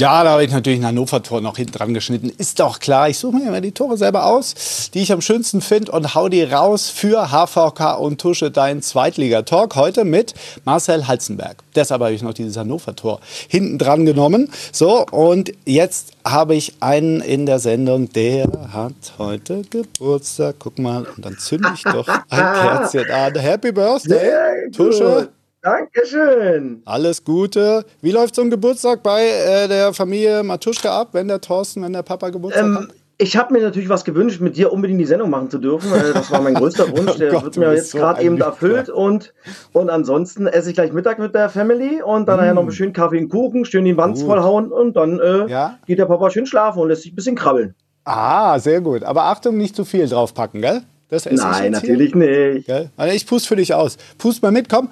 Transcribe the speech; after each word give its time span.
Ja, 0.00 0.24
da 0.24 0.30
habe 0.30 0.44
ich 0.44 0.50
natürlich 0.50 0.80
ein 0.80 0.86
Hannover-Tor 0.86 1.42
noch 1.42 1.58
hinten 1.58 1.72
dran 1.72 1.92
geschnitten. 1.92 2.32
Ist 2.38 2.58
doch 2.58 2.80
klar. 2.80 3.10
Ich 3.10 3.18
suche 3.18 3.36
mir 3.36 3.48
immer 3.48 3.60
die 3.60 3.72
Tore 3.72 3.98
selber 3.98 4.24
aus, 4.24 4.88
die 4.94 5.00
ich 5.00 5.12
am 5.12 5.20
schönsten 5.20 5.60
finde 5.60 5.92
und 5.92 6.14
hau 6.14 6.30
die 6.30 6.42
raus 6.42 6.88
für 6.88 7.28
HVK 7.28 7.98
und 7.98 8.18
Tusche, 8.18 8.50
dein 8.50 8.80
Zweitligatalk. 8.80 9.76
Heute 9.76 10.06
mit 10.06 10.32
Marcel 10.64 11.06
Halzenberg. 11.06 11.58
Deshalb 11.74 12.00
habe 12.00 12.14
ich 12.14 12.22
noch 12.22 12.32
dieses 12.32 12.56
Hannover-Tor 12.56 13.20
hinten 13.46 13.76
dran 13.76 14.06
genommen. 14.06 14.50
So, 14.72 15.04
und 15.10 15.52
jetzt 15.66 16.12
habe 16.24 16.54
ich 16.54 16.76
einen 16.80 17.20
in 17.20 17.44
der 17.44 17.58
Sendung, 17.58 18.10
der 18.10 18.48
hat 18.72 18.94
heute 19.18 19.64
Geburtstag. 19.68 20.56
Guck 20.60 20.78
mal, 20.78 21.04
und 21.14 21.26
dann 21.26 21.36
zünde 21.36 21.72
ich 21.74 21.82
doch 21.82 22.08
ein 22.08 22.22
Kerzchen 22.30 23.10
an. 23.10 23.34
Happy 23.34 23.70
Birthday, 23.70 24.70
Tusche. 24.72 25.28
Dankeschön. 25.62 26.82
Alles 26.86 27.24
Gute. 27.24 27.84
Wie 28.00 28.12
läuft 28.12 28.34
so 28.34 28.42
ein 28.42 28.50
Geburtstag 28.50 29.02
bei 29.02 29.22
äh, 29.26 29.68
der 29.68 29.92
Familie 29.92 30.42
Matuschka 30.42 31.00
ab, 31.00 31.08
wenn 31.12 31.28
der 31.28 31.40
Thorsten, 31.40 31.82
wenn 31.82 31.92
der 31.92 32.02
Papa 32.02 32.30
Geburtstag 32.30 32.64
Ähm, 32.64 32.76
hat? 32.78 32.88
ich 33.18 33.36
habe 33.36 33.52
mir 33.52 33.60
natürlich 33.62 33.90
was 33.90 34.04
gewünscht, 34.04 34.40
mit 34.40 34.56
dir 34.56 34.72
unbedingt 34.72 34.98
die 34.98 35.04
Sendung 35.04 35.28
machen 35.28 35.50
zu 35.50 35.58
dürfen. 35.58 35.90
Das 36.14 36.30
war 36.30 36.40
mein 36.40 36.54
größter 36.54 36.90
Wunsch. 36.96 37.16
Der 37.18 37.28
Oh 37.28 37.34
Gott, 37.34 37.44
wird 37.44 37.56
mir 37.58 37.74
jetzt 37.74 37.90
so 37.90 37.98
gerade 37.98 38.22
eben 38.22 38.40
erfüllt. 38.40 38.88
Und, 38.88 39.34
und 39.72 39.90
ansonsten 39.90 40.46
esse 40.46 40.70
ich 40.70 40.74
gleich 40.76 40.92
Mittag 40.94 41.18
mit 41.18 41.34
der 41.34 41.50
Family 41.50 42.00
und 42.02 42.26
dann 42.26 42.38
nachher 42.38 42.54
noch 42.54 42.62
einen 42.62 42.72
schönen 42.72 42.94
Kaffee 42.94 43.18
und 43.18 43.28
Kuchen, 43.28 43.66
schön 43.66 43.84
die 43.84 43.96
Wanz 43.98 44.22
Mm. 44.22 44.26
Vollhauen 44.26 44.72
und 44.72 44.96
dann 44.96 45.20
äh, 45.20 45.46
Ja? 45.50 45.78
geht 45.86 45.98
der 45.98 46.06
Papa 46.06 46.30
schön 46.30 46.46
schlafen 46.46 46.80
und 46.80 46.88
lässt 46.88 47.02
sich 47.02 47.12
ein 47.12 47.16
bisschen 47.16 47.36
krabbeln. 47.36 47.74
Ah, 48.04 48.58
sehr 48.58 48.80
gut. 48.80 49.02
Aber 49.04 49.24
Achtung, 49.24 49.58
nicht 49.58 49.76
zu 49.76 49.84
viel 49.84 50.08
draufpacken, 50.08 50.62
gell? 50.62 50.80
Das 51.10 51.26
Nein, 51.26 51.72
natürlich 51.72 52.14
nicht. 52.14 52.66
Gell? 52.66 52.88
Also 52.96 53.14
ich 53.14 53.26
pust 53.26 53.46
für 53.48 53.56
dich 53.56 53.74
aus. 53.74 53.98
Pust 54.16 54.42
mal 54.42 54.52
mit, 54.52 54.68
komm. 54.70 54.88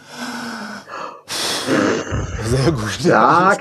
Sehr 2.44 2.72
gut. 2.72 2.98
Ja. 3.02 3.56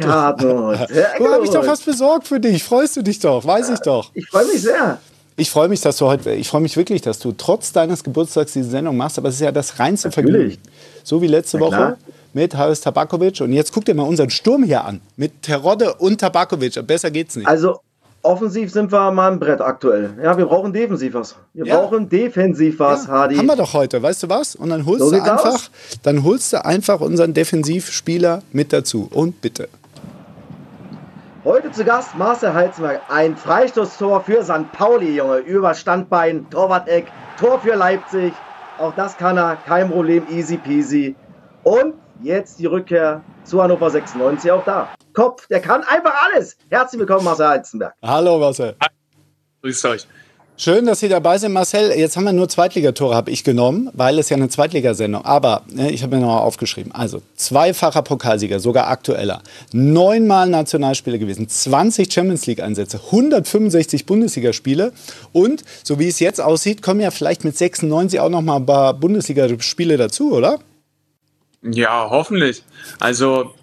Sehr 0.90 1.14
Guck, 1.18 1.32
habe 1.32 1.44
ich 1.44 1.50
doch 1.50 1.68
was 1.68 1.82
besorgt 1.82 2.28
für 2.28 2.40
dich. 2.40 2.64
Freust 2.64 2.96
du 2.98 3.02
dich 3.02 3.20
doch, 3.20 3.46
weiß 3.46 3.70
ich 3.70 3.80
doch. 3.80 4.12
Ich 4.14 4.28
freue 4.28 4.46
mich 4.46 4.62
sehr. 4.62 5.00
Ich 5.40 5.52
freue 5.52 5.68
mich, 5.68 5.82
dass 5.82 5.98
du 5.98 6.08
heute, 6.08 6.32
ich 6.32 6.48
freue 6.48 6.62
mich 6.62 6.76
wirklich, 6.78 7.02
dass 7.02 7.20
du 7.20 7.32
trotz 7.32 7.72
deines 7.72 8.04
Geburtstags 8.04 8.54
diese 8.54 8.70
Sendung 8.72 8.98
machst, 8.98 9.20
aber 9.20 9.30
es 9.30 9.36
ist 9.36 9.42
ja 9.42 9.52
das 9.52 9.78
reinste 9.78 10.08
Natürlich. 10.08 10.56
Vergnügen. 10.56 10.62
So 11.04 11.22
wie 11.22 11.28
letzte 11.28 11.60
Woche 11.60 11.98
mit 12.34 12.56
Haris 12.56 12.82
Tabakovic. 12.82 13.42
Und 13.42 13.54
jetzt 13.54 13.72
guck 13.72 13.86
dir 13.86 13.94
mal 13.94 14.04
unseren 14.04 14.30
Sturm 14.30 14.64
hier 14.64 14.84
an. 14.86 15.02
Mit 15.16 15.44
Terodde 15.44 15.94
und 15.96 16.20
Tabakovic. 16.20 16.86
Besser 16.88 17.12
geht's 17.12 17.36
nicht. 17.36 17.48
Also 17.48 17.80
offensiv 18.28 18.72
sind 18.72 18.92
wir 18.92 19.12
mal 19.12 19.32
im 19.34 19.40
Brett 19.40 19.62
aktuell. 19.62 20.14
Ja, 20.22 20.38
wir 20.38 20.46
brauchen 20.46 20.74
defensiv 20.74 21.14
was. 21.14 21.36
Wir 21.54 21.66
Ja. 21.66 21.78
brauchen 21.78 22.10
defensiv 22.10 22.80
was, 22.80 23.06
Ja, 23.08 23.12
Hardy. 23.14 23.36
haben 23.38 23.46
wir 23.48 23.56
doch 23.56 23.74
heute, 23.74 24.02
weißt 24.04 24.24
du 24.24 24.30
was? 24.30 24.56
Und 24.56 24.70
dann 24.70 24.86
holst 24.86 25.00
So 25.04 25.12
du 25.12 25.18
einfach, 25.22 25.46
aus. 25.46 25.72
dann 26.04 26.24
holst 26.24 26.54
du 26.54 26.64
einfach 26.66 27.00
unseren 27.00 27.34
Defensivspieler 27.34 28.42
mit 28.52 28.74
dazu. 28.74 29.10
Und 29.14 29.42
bitte. 29.42 29.70
Heute 31.44 31.72
zu 31.72 31.86
Gast 31.86 32.18
Marcel 32.18 32.54
Heizenberg. 32.54 33.02
Ein 33.10 33.38
Freistoßtor 33.38 34.22
für 34.22 34.44
St. 34.44 34.70
Pauli, 34.74 35.16
Junge. 35.16 35.38
Über 35.38 35.74
Standbein, 35.74 36.46
Torwart-Eck, 36.50 37.06
Tor 37.40 37.60
für 37.62 37.76
Leipzig. 37.76 38.34
Auch 38.80 38.94
das 38.96 39.16
kann 39.18 39.38
er, 39.38 39.56
kein 39.66 39.90
Problem, 39.90 40.24
easy 40.30 40.58
peasy. 40.58 41.16
Und 41.64 41.94
jetzt 42.22 42.60
die 42.60 42.66
Rückkehr 42.66 43.22
zu 43.46 43.62
Hannover 43.64 43.90
96 43.90 44.52
auch 44.52 44.64
da. 44.66 44.90
Kopf, 45.18 45.48
der 45.48 45.62
kann 45.62 45.82
einfach 45.82 46.14
alles. 46.26 46.56
Herzlich 46.70 47.00
willkommen, 47.00 47.26
Marcel 47.26 47.48
Heizenberg. 47.48 47.96
Hallo 48.04 48.38
Marcel. 48.38 48.76
Grüßt 49.64 49.86
euch. 49.86 50.06
Schön, 50.58 50.86
dass 50.86 51.00
Sie 51.00 51.10
dabei 51.10 51.40
sind, 51.40 51.54
Marcel. 51.54 51.92
Jetzt 51.98 52.16
haben 52.16 52.26
wir 52.26 52.34
nur 52.34 52.48
Zweitligatore, 52.48 53.16
habe 53.16 53.32
ich 53.32 53.44
genommen, 53.44 53.90
weil 53.94 54.20
es 54.20 54.30
ja 54.30 54.38
eine 54.38 54.48
Zweitligasendung. 54.48 55.26
Aber 55.26 55.64
ne, 55.72 55.90
ich 55.90 56.04
habe 56.04 56.16
mir 56.16 56.22
noch 56.22 56.28
mal 56.28 56.42
aufgeschrieben. 56.42 56.92
Also 56.92 57.24
zweifacher 57.36 58.04
Pokalsieger, 58.04 58.60
sogar 58.60 58.90
aktueller. 58.90 59.42
Neunmal 59.72 60.50
Nationalspieler 60.50 61.18
gewesen, 61.18 61.50
20 61.50 62.14
Champions 62.14 62.46
League-Einsätze, 62.46 63.02
165 63.08 64.06
Bundesligaspiele. 64.06 64.94
Und 65.34 65.64
so 65.82 65.98
wie 65.98 66.10
es 66.10 66.20
jetzt 66.20 66.40
aussieht, 66.40 66.84
kommen 66.84 67.00
ja 67.00 67.10
vielleicht 67.10 67.44
mit 67.44 67.58
96 67.58 68.20
auch 68.20 68.30
noch 68.30 68.44
mal 68.44 68.58
ein 68.58 68.68
paar 68.68 68.94
Bundesligaspiele 68.94 69.98
dazu, 69.98 70.32
oder? 70.32 70.60
Ja, 71.64 72.08
hoffentlich. 72.12 72.64
Also, 73.00 73.56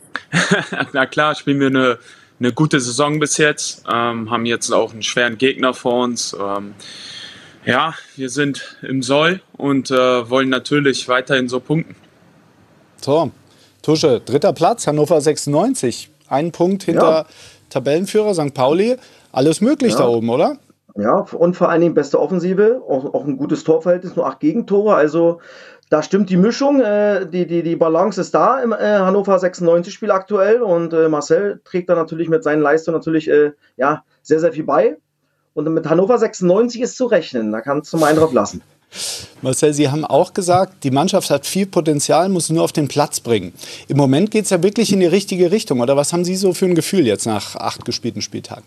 na 0.92 1.06
klar, 1.06 1.34
spielen 1.34 1.60
wir 1.60 1.68
eine, 1.68 1.98
eine 2.40 2.52
gute 2.52 2.80
Saison 2.80 3.18
bis 3.20 3.36
jetzt, 3.38 3.84
ähm, 3.90 4.30
haben 4.30 4.46
jetzt 4.46 4.70
auch 4.70 4.92
einen 4.92 5.02
schweren 5.02 5.38
Gegner 5.38 5.74
vor 5.74 6.04
uns. 6.04 6.36
Ähm, 6.38 6.74
ja, 7.64 7.94
wir 8.16 8.28
sind 8.28 8.76
im 8.82 9.02
Soll 9.02 9.40
und 9.56 9.90
äh, 9.90 10.28
wollen 10.30 10.48
natürlich 10.50 11.08
weiterhin 11.08 11.48
so 11.48 11.60
punkten. 11.60 11.96
So, 13.00 13.30
Tusche, 13.82 14.20
dritter 14.20 14.52
Platz, 14.52 14.86
Hannover 14.86 15.20
96. 15.20 16.10
Ein 16.28 16.52
Punkt 16.52 16.84
hinter 16.84 17.10
Ja. 17.10 17.26
Tabellenführer 17.70 18.34
St. 18.34 18.54
Pauli. 18.54 18.96
Alles 19.32 19.60
möglich 19.60 19.92
Ja. 19.92 19.98
da 20.00 20.08
oben, 20.08 20.30
oder? 20.30 20.58
Ja, 20.96 21.18
und 21.32 21.56
vor 21.56 21.70
allen 21.70 21.80
Dingen 21.80 21.94
beste 21.94 22.20
Offensive, 22.20 22.80
auch, 22.88 23.12
auch 23.14 23.24
ein 23.24 23.36
gutes 23.36 23.64
Torverhältnis, 23.64 24.14
nur 24.14 24.26
acht 24.26 24.38
Gegentore. 24.40 24.94
Also 24.94 25.40
da 25.90 26.02
stimmt 26.02 26.30
die 26.30 26.36
Mischung, 26.36 26.80
äh, 26.80 27.26
die, 27.26 27.46
die, 27.46 27.62
die 27.62 27.76
Balance 27.76 28.20
ist 28.20 28.34
da 28.34 28.60
im 28.60 28.72
äh, 28.72 28.76
Hannover 28.76 29.36
96-Spiel 29.36 30.10
aktuell 30.10 30.62
und 30.62 30.92
äh, 30.92 31.08
Marcel 31.08 31.60
trägt 31.64 31.88
da 31.88 31.94
natürlich 31.94 32.28
mit 32.28 32.42
seinen 32.42 32.62
Leistungen 32.62 32.96
natürlich 32.96 33.28
äh, 33.28 33.52
ja, 33.76 34.04
sehr, 34.22 34.40
sehr 34.40 34.52
viel 34.52 34.64
bei. 34.64 34.96
Und 35.52 35.72
mit 35.72 35.88
Hannover 35.88 36.18
96 36.18 36.80
ist 36.80 36.96
zu 36.96 37.06
rechnen, 37.06 37.52
da 37.52 37.60
kannst 37.60 37.92
du 37.92 37.96
mal 37.96 38.06
einen 38.06 38.18
drauf 38.18 38.32
lassen. 38.32 38.62
Marcel, 39.42 39.74
Sie 39.74 39.88
haben 39.88 40.04
auch 40.04 40.32
gesagt, 40.32 40.84
die 40.84 40.90
Mannschaft 40.90 41.30
hat 41.30 41.46
viel 41.46 41.66
Potenzial, 41.66 42.28
muss 42.28 42.50
nur 42.50 42.62
auf 42.62 42.72
den 42.72 42.88
Platz 42.88 43.20
bringen. 43.20 43.52
Im 43.88 43.96
Moment 43.96 44.30
geht 44.30 44.44
es 44.44 44.50
ja 44.50 44.62
wirklich 44.62 44.92
in 44.92 45.00
die 45.00 45.06
richtige 45.06 45.50
Richtung. 45.50 45.80
Oder 45.80 45.96
was 45.96 46.12
haben 46.12 46.24
Sie 46.24 46.36
so 46.36 46.54
für 46.54 46.66
ein 46.66 46.74
Gefühl 46.74 47.06
jetzt 47.06 47.26
nach 47.26 47.56
acht 47.56 47.84
gespielten 47.84 48.22
Spieltagen? 48.22 48.64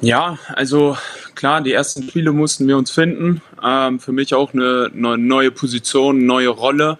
Ja, 0.00 0.38
also 0.54 0.96
klar, 1.34 1.60
die 1.60 1.72
ersten 1.72 2.02
Spiele 2.02 2.32
mussten 2.32 2.66
wir 2.68 2.76
uns 2.76 2.90
finden. 2.90 3.42
Ähm, 3.62 4.00
für 4.00 4.12
mich 4.12 4.34
auch 4.34 4.52
eine, 4.52 4.90
eine 4.94 5.18
neue 5.18 5.50
Position, 5.50 6.16
eine 6.16 6.24
neue 6.24 6.48
Rolle. 6.48 6.98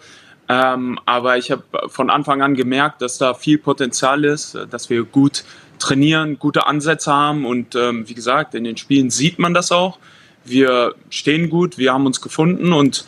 Ähm, 0.48 0.98
aber 1.06 1.38
ich 1.38 1.50
habe 1.50 1.62
von 1.88 2.10
Anfang 2.10 2.42
an 2.42 2.54
gemerkt, 2.54 3.00
dass 3.00 3.18
da 3.18 3.34
viel 3.34 3.58
Potenzial 3.58 4.24
ist, 4.24 4.58
dass 4.70 4.90
wir 4.90 5.04
gut 5.04 5.44
trainieren, 5.78 6.38
gute 6.38 6.66
Ansätze 6.66 7.12
haben. 7.12 7.46
Und 7.46 7.74
ähm, 7.74 8.08
wie 8.08 8.14
gesagt, 8.14 8.54
in 8.54 8.64
den 8.64 8.76
Spielen 8.76 9.10
sieht 9.10 9.38
man 9.38 9.54
das 9.54 9.72
auch. 9.72 9.98
Wir 10.44 10.94
stehen 11.08 11.50
gut, 11.50 11.78
wir 11.78 11.92
haben 11.92 12.04
uns 12.04 12.20
gefunden 12.20 12.72
und 12.72 13.04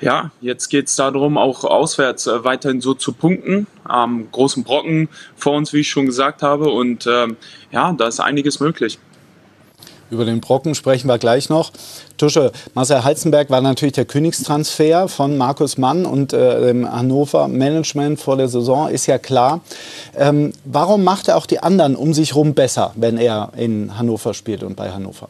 ja, 0.00 0.30
jetzt 0.40 0.68
geht 0.68 0.86
es 0.86 0.96
darum, 0.96 1.36
auch 1.36 1.64
auswärts 1.64 2.26
äh, 2.26 2.42
weiterhin 2.42 2.80
so 2.80 2.94
zu 2.94 3.12
punkten. 3.12 3.66
Ähm, 3.92 4.28
großen 4.32 4.64
Brocken 4.64 5.08
vor 5.36 5.56
uns, 5.56 5.74
wie 5.74 5.80
ich 5.80 5.90
schon 5.90 6.06
gesagt 6.06 6.42
habe. 6.42 6.70
Und 6.70 7.06
ähm, 7.06 7.36
ja, 7.70 7.92
da 7.92 8.08
ist 8.08 8.20
einiges 8.20 8.60
möglich. 8.60 8.98
Über 10.10 10.24
den 10.24 10.40
Brocken 10.40 10.74
sprechen 10.74 11.08
wir 11.08 11.18
gleich 11.18 11.48
noch. 11.48 11.70
Tusche, 12.18 12.50
Marcel 12.74 13.04
Heizenberg 13.04 13.48
war 13.50 13.60
natürlich 13.60 13.94
der 13.94 14.04
Königstransfer 14.04 15.08
von 15.08 15.36
Markus 15.36 15.78
Mann 15.78 16.04
und 16.04 16.32
äh, 16.32 16.60
dem 16.60 16.90
Hannover 16.90 17.46
Management 17.46 18.20
vor 18.20 18.36
der 18.36 18.48
Saison, 18.48 18.88
ist 18.88 19.06
ja 19.06 19.18
klar. 19.18 19.60
Ähm, 20.16 20.52
warum 20.64 21.04
macht 21.04 21.28
er 21.28 21.36
auch 21.36 21.46
die 21.46 21.60
anderen 21.60 21.94
um 21.94 22.12
sich 22.12 22.30
herum 22.30 22.54
besser, 22.54 22.92
wenn 22.96 23.18
er 23.18 23.52
in 23.56 23.96
Hannover 23.96 24.34
spielt 24.34 24.64
und 24.64 24.74
bei 24.74 24.90
Hannover? 24.90 25.28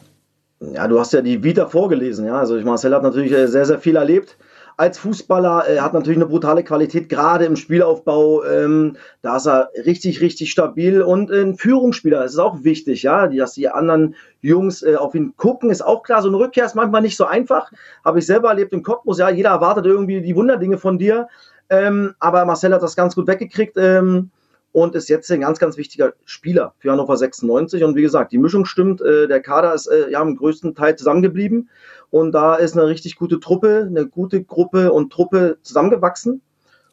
Ja, 0.60 0.88
du 0.88 0.98
hast 0.98 1.12
ja 1.12 1.20
die 1.20 1.42
Vita 1.42 1.66
vorgelesen, 1.66 2.26
ja. 2.26 2.38
Also 2.38 2.58
Marcel 2.60 2.94
hat 2.94 3.02
natürlich 3.02 3.32
äh, 3.32 3.48
sehr, 3.48 3.66
sehr 3.66 3.78
viel 3.78 3.96
erlebt. 3.96 4.36
Als 4.80 4.96
Fußballer 4.96 5.68
äh, 5.68 5.80
hat 5.80 5.92
natürlich 5.92 6.16
eine 6.16 6.24
brutale 6.24 6.64
Qualität, 6.64 7.10
gerade 7.10 7.44
im 7.44 7.56
Spielaufbau. 7.56 8.42
Ähm, 8.44 8.96
da 9.20 9.36
ist 9.36 9.46
er 9.46 9.68
richtig, 9.84 10.22
richtig 10.22 10.50
stabil 10.50 11.02
und 11.02 11.30
ein 11.30 11.58
Führungsspieler. 11.58 12.22
Das 12.22 12.32
ist 12.32 12.38
auch 12.38 12.64
wichtig, 12.64 13.02
ja, 13.02 13.26
dass 13.26 13.52
die 13.52 13.68
anderen 13.68 14.14
Jungs 14.40 14.82
äh, 14.82 14.96
auf 14.96 15.14
ihn 15.14 15.34
gucken, 15.36 15.68
ist 15.68 15.82
auch 15.82 16.02
klar. 16.02 16.22
So 16.22 16.28
eine 16.28 16.38
Rückkehr 16.38 16.64
ist 16.64 16.76
manchmal 16.76 17.02
nicht 17.02 17.18
so 17.18 17.26
einfach. 17.26 17.70
Habe 18.06 18.20
ich 18.20 18.26
selber 18.26 18.48
erlebt 18.48 18.72
im 18.72 18.82
Cottbus. 18.82 19.18
Ja, 19.18 19.28
jeder 19.28 19.50
erwartet 19.50 19.84
irgendwie 19.84 20.22
die 20.22 20.34
Wunderdinge 20.34 20.78
von 20.78 20.98
dir. 20.98 21.28
Ähm, 21.68 22.14
aber 22.18 22.46
Marcel 22.46 22.72
hat 22.72 22.82
das 22.82 22.96
ganz 22.96 23.14
gut 23.14 23.26
weggekriegt. 23.26 23.76
Ähm, 23.76 24.30
und 24.72 24.94
ist 24.94 25.08
jetzt 25.08 25.30
ein 25.30 25.40
ganz, 25.40 25.58
ganz 25.58 25.76
wichtiger 25.76 26.12
Spieler 26.24 26.74
für 26.78 26.92
Hannover 26.92 27.16
96. 27.16 27.82
Und 27.82 27.96
wie 27.96 28.02
gesagt, 28.02 28.32
die 28.32 28.38
Mischung 28.38 28.64
stimmt, 28.64 29.00
äh, 29.00 29.26
der 29.26 29.40
Kader 29.40 29.74
ist 29.74 29.88
äh, 29.88 30.10
ja 30.10 30.22
im 30.22 30.36
größten 30.36 30.74
Teil 30.74 30.96
zusammengeblieben. 30.96 31.68
Und 32.10 32.32
da 32.32 32.56
ist 32.56 32.76
eine 32.76 32.86
richtig 32.86 33.16
gute 33.16 33.38
Truppe, 33.40 33.86
eine 33.88 34.06
gute 34.06 34.42
Gruppe 34.42 34.92
und 34.92 35.12
Truppe 35.12 35.58
zusammengewachsen. 35.62 36.42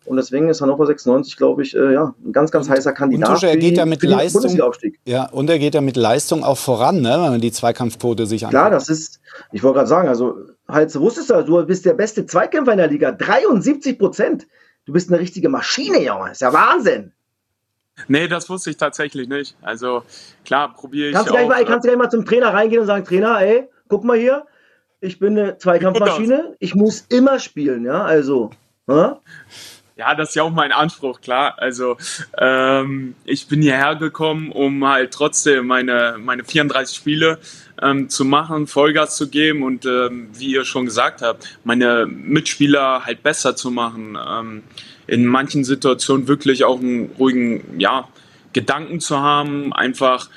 Und 0.05 0.15
deswegen 0.15 0.47
ist 0.47 0.61
Hannover 0.61 0.85
96, 0.85 1.35
glaube 1.35 1.63
ich, 1.63 1.75
äh, 1.75 1.91
ja, 1.93 2.13
ein 2.25 2.31
ganz, 2.31 2.49
ganz 2.51 2.69
heißer 2.69 2.93
Kandidat. 2.93 3.29
Tusche, 3.29 3.49
er 3.49 3.57
geht 3.57 3.71
die- 3.71 3.75
ja 3.77 3.85
mit 3.85 4.01
Leistung-. 4.03 4.57
Ja, 5.05 5.27
und 5.31 5.49
er 5.49 5.59
geht 5.59 5.75
ja 5.75 5.81
mit 5.81 5.97
Leistung 5.97 6.45
auch 6.45 6.57
voran, 6.57 7.01
ne, 7.01 7.09
wenn 7.09 7.19
man 7.31 7.41
die 7.41 7.51
Zweikampfquote 7.51 8.25
sich 8.25 8.45
anschaut. 8.45 8.51
Klar, 8.51 8.69
das 8.69 8.87
ist, 8.87 9.19
ich 9.51 9.63
wollte 9.63 9.77
gerade 9.79 9.89
sagen, 9.89 10.07
also, 10.07 10.37
halt, 10.67 10.95
wusstest 10.95 11.29
du, 11.29 11.43
du 11.43 11.65
bist 11.65 11.83
der 11.83 11.93
beste 11.93 12.25
Zweikämpfer 12.25 12.71
in 12.71 12.77
der 12.77 12.87
Liga. 12.87 13.11
73 13.11 13.99
Prozent. 13.99 14.47
du 14.85 14.93
bist 14.93 15.09
eine 15.11 15.19
richtige 15.19 15.49
Maschine, 15.49 16.01
Junge. 16.01 16.31
Ist 16.31 16.39
ja 16.39 16.53
Wahnsinn. 16.53 17.11
Nee, 18.07 18.29
das 18.29 18.49
wusste 18.49 18.69
ich 18.69 18.77
tatsächlich 18.77 19.27
nicht. 19.27 19.57
Also 19.61 20.03
klar, 20.45 20.73
probiere 20.73 21.09
ich. 21.09 21.13
Kannst 21.15 21.29
du, 21.29 21.33
gleich 21.33 21.47
mal, 21.49 21.65
kannst 21.65 21.83
du 21.83 21.89
gleich 21.89 21.97
mal 21.97 22.09
zum 22.09 22.23
Trainer 22.23 22.53
reingehen 22.53 22.79
und 22.81 22.87
sagen, 22.87 23.03
Trainer, 23.03 23.41
ey, 23.41 23.67
guck 23.89 24.05
mal 24.05 24.17
hier, 24.17 24.45
ich 24.99 25.19
bin 25.19 25.37
eine 25.37 25.57
Zweikampfmaschine, 25.57 26.55
ich 26.59 26.75
muss 26.75 27.05
immer 27.09 27.39
spielen, 27.39 27.85
ja, 27.85 28.03
also. 28.03 28.51
Ja? 28.87 29.19
Ja, 29.97 30.13
das 30.13 30.29
ist 30.29 30.35
ja 30.35 30.43
auch 30.43 30.51
mein 30.51 30.71
Anspruch, 30.71 31.21
klar. 31.21 31.55
Also 31.57 31.97
ähm, 32.37 33.15
ich 33.25 33.47
bin 33.47 33.63
hierher 33.63 33.95
gekommen, 33.95 34.51
um 34.51 34.87
halt 34.87 35.11
trotzdem 35.11 35.65
meine, 35.65 36.17
meine 36.19 36.43
34 36.43 36.95
Spiele 36.95 37.39
ähm, 37.81 38.07
zu 38.07 38.23
machen, 38.23 38.67
Vollgas 38.67 39.17
zu 39.17 39.27
geben 39.27 39.63
und 39.63 39.87
ähm, 39.87 40.29
wie 40.33 40.51
ihr 40.51 40.65
schon 40.65 40.85
gesagt 40.85 41.23
habt, 41.23 41.57
meine 41.63 42.05
Mitspieler 42.05 43.05
halt 43.05 43.23
besser 43.23 43.55
zu 43.55 43.71
machen. 43.71 44.17
Ähm, 44.23 44.63
in 45.07 45.25
manchen 45.25 45.63
Situationen 45.63 46.27
wirklich 46.27 46.63
auch 46.63 46.79
einen 46.79 47.11
ruhigen, 47.17 47.79
ja, 47.79 48.07
Gedanken 48.53 48.99
zu 48.99 49.19
haben, 49.19 49.73
einfach 49.73 50.29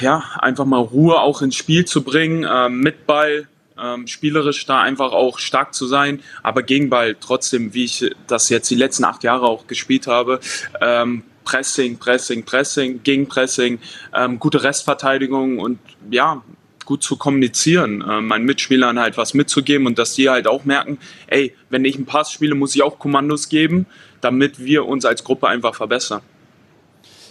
ja, 0.00 0.24
einfach 0.38 0.64
mal 0.64 0.78
Ruhe 0.78 1.20
auch 1.20 1.42
ins 1.42 1.56
Spiel 1.56 1.84
zu 1.84 2.02
bringen, 2.02 2.44
äh, 2.44 2.68
mit 2.68 3.06
Ball, 3.06 3.46
ähm, 3.80 4.06
spielerisch 4.06 4.66
da 4.66 4.80
einfach 4.80 5.12
auch 5.12 5.38
stark 5.38 5.74
zu 5.74 5.86
sein, 5.86 6.20
aber 6.42 6.62
gegen 6.62 6.90
Ball 6.90 7.16
trotzdem, 7.18 7.74
wie 7.74 7.84
ich 7.84 8.10
das 8.26 8.48
jetzt 8.48 8.70
die 8.70 8.74
letzten 8.74 9.04
acht 9.04 9.24
Jahre 9.24 9.46
auch 9.46 9.66
gespielt 9.66 10.06
habe, 10.06 10.40
ähm, 10.80 11.24
Pressing, 11.44 11.98
Pressing, 11.98 12.44
Pressing, 12.44 13.02
Gegenpressing, 13.02 13.80
ähm, 14.14 14.38
gute 14.38 14.62
Restverteidigung 14.62 15.58
und 15.58 15.78
ja, 16.10 16.42
gut 16.84 17.02
zu 17.02 17.16
kommunizieren, 17.16 18.02
äh, 18.02 18.20
meinen 18.20 18.44
Mitspielern 18.44 18.98
halt 18.98 19.16
was 19.16 19.34
mitzugeben 19.34 19.86
und 19.86 19.98
dass 19.98 20.14
die 20.14 20.28
halt 20.28 20.46
auch 20.46 20.64
merken, 20.64 20.98
ey, 21.26 21.54
wenn 21.70 21.84
ich 21.84 21.96
einen 21.96 22.06
Pass 22.06 22.32
spiele, 22.32 22.54
muss 22.54 22.74
ich 22.74 22.82
auch 22.82 22.98
Kommandos 22.98 23.48
geben, 23.48 23.86
damit 24.20 24.64
wir 24.64 24.86
uns 24.86 25.04
als 25.04 25.24
Gruppe 25.24 25.48
einfach 25.48 25.74
verbessern. 25.74 26.22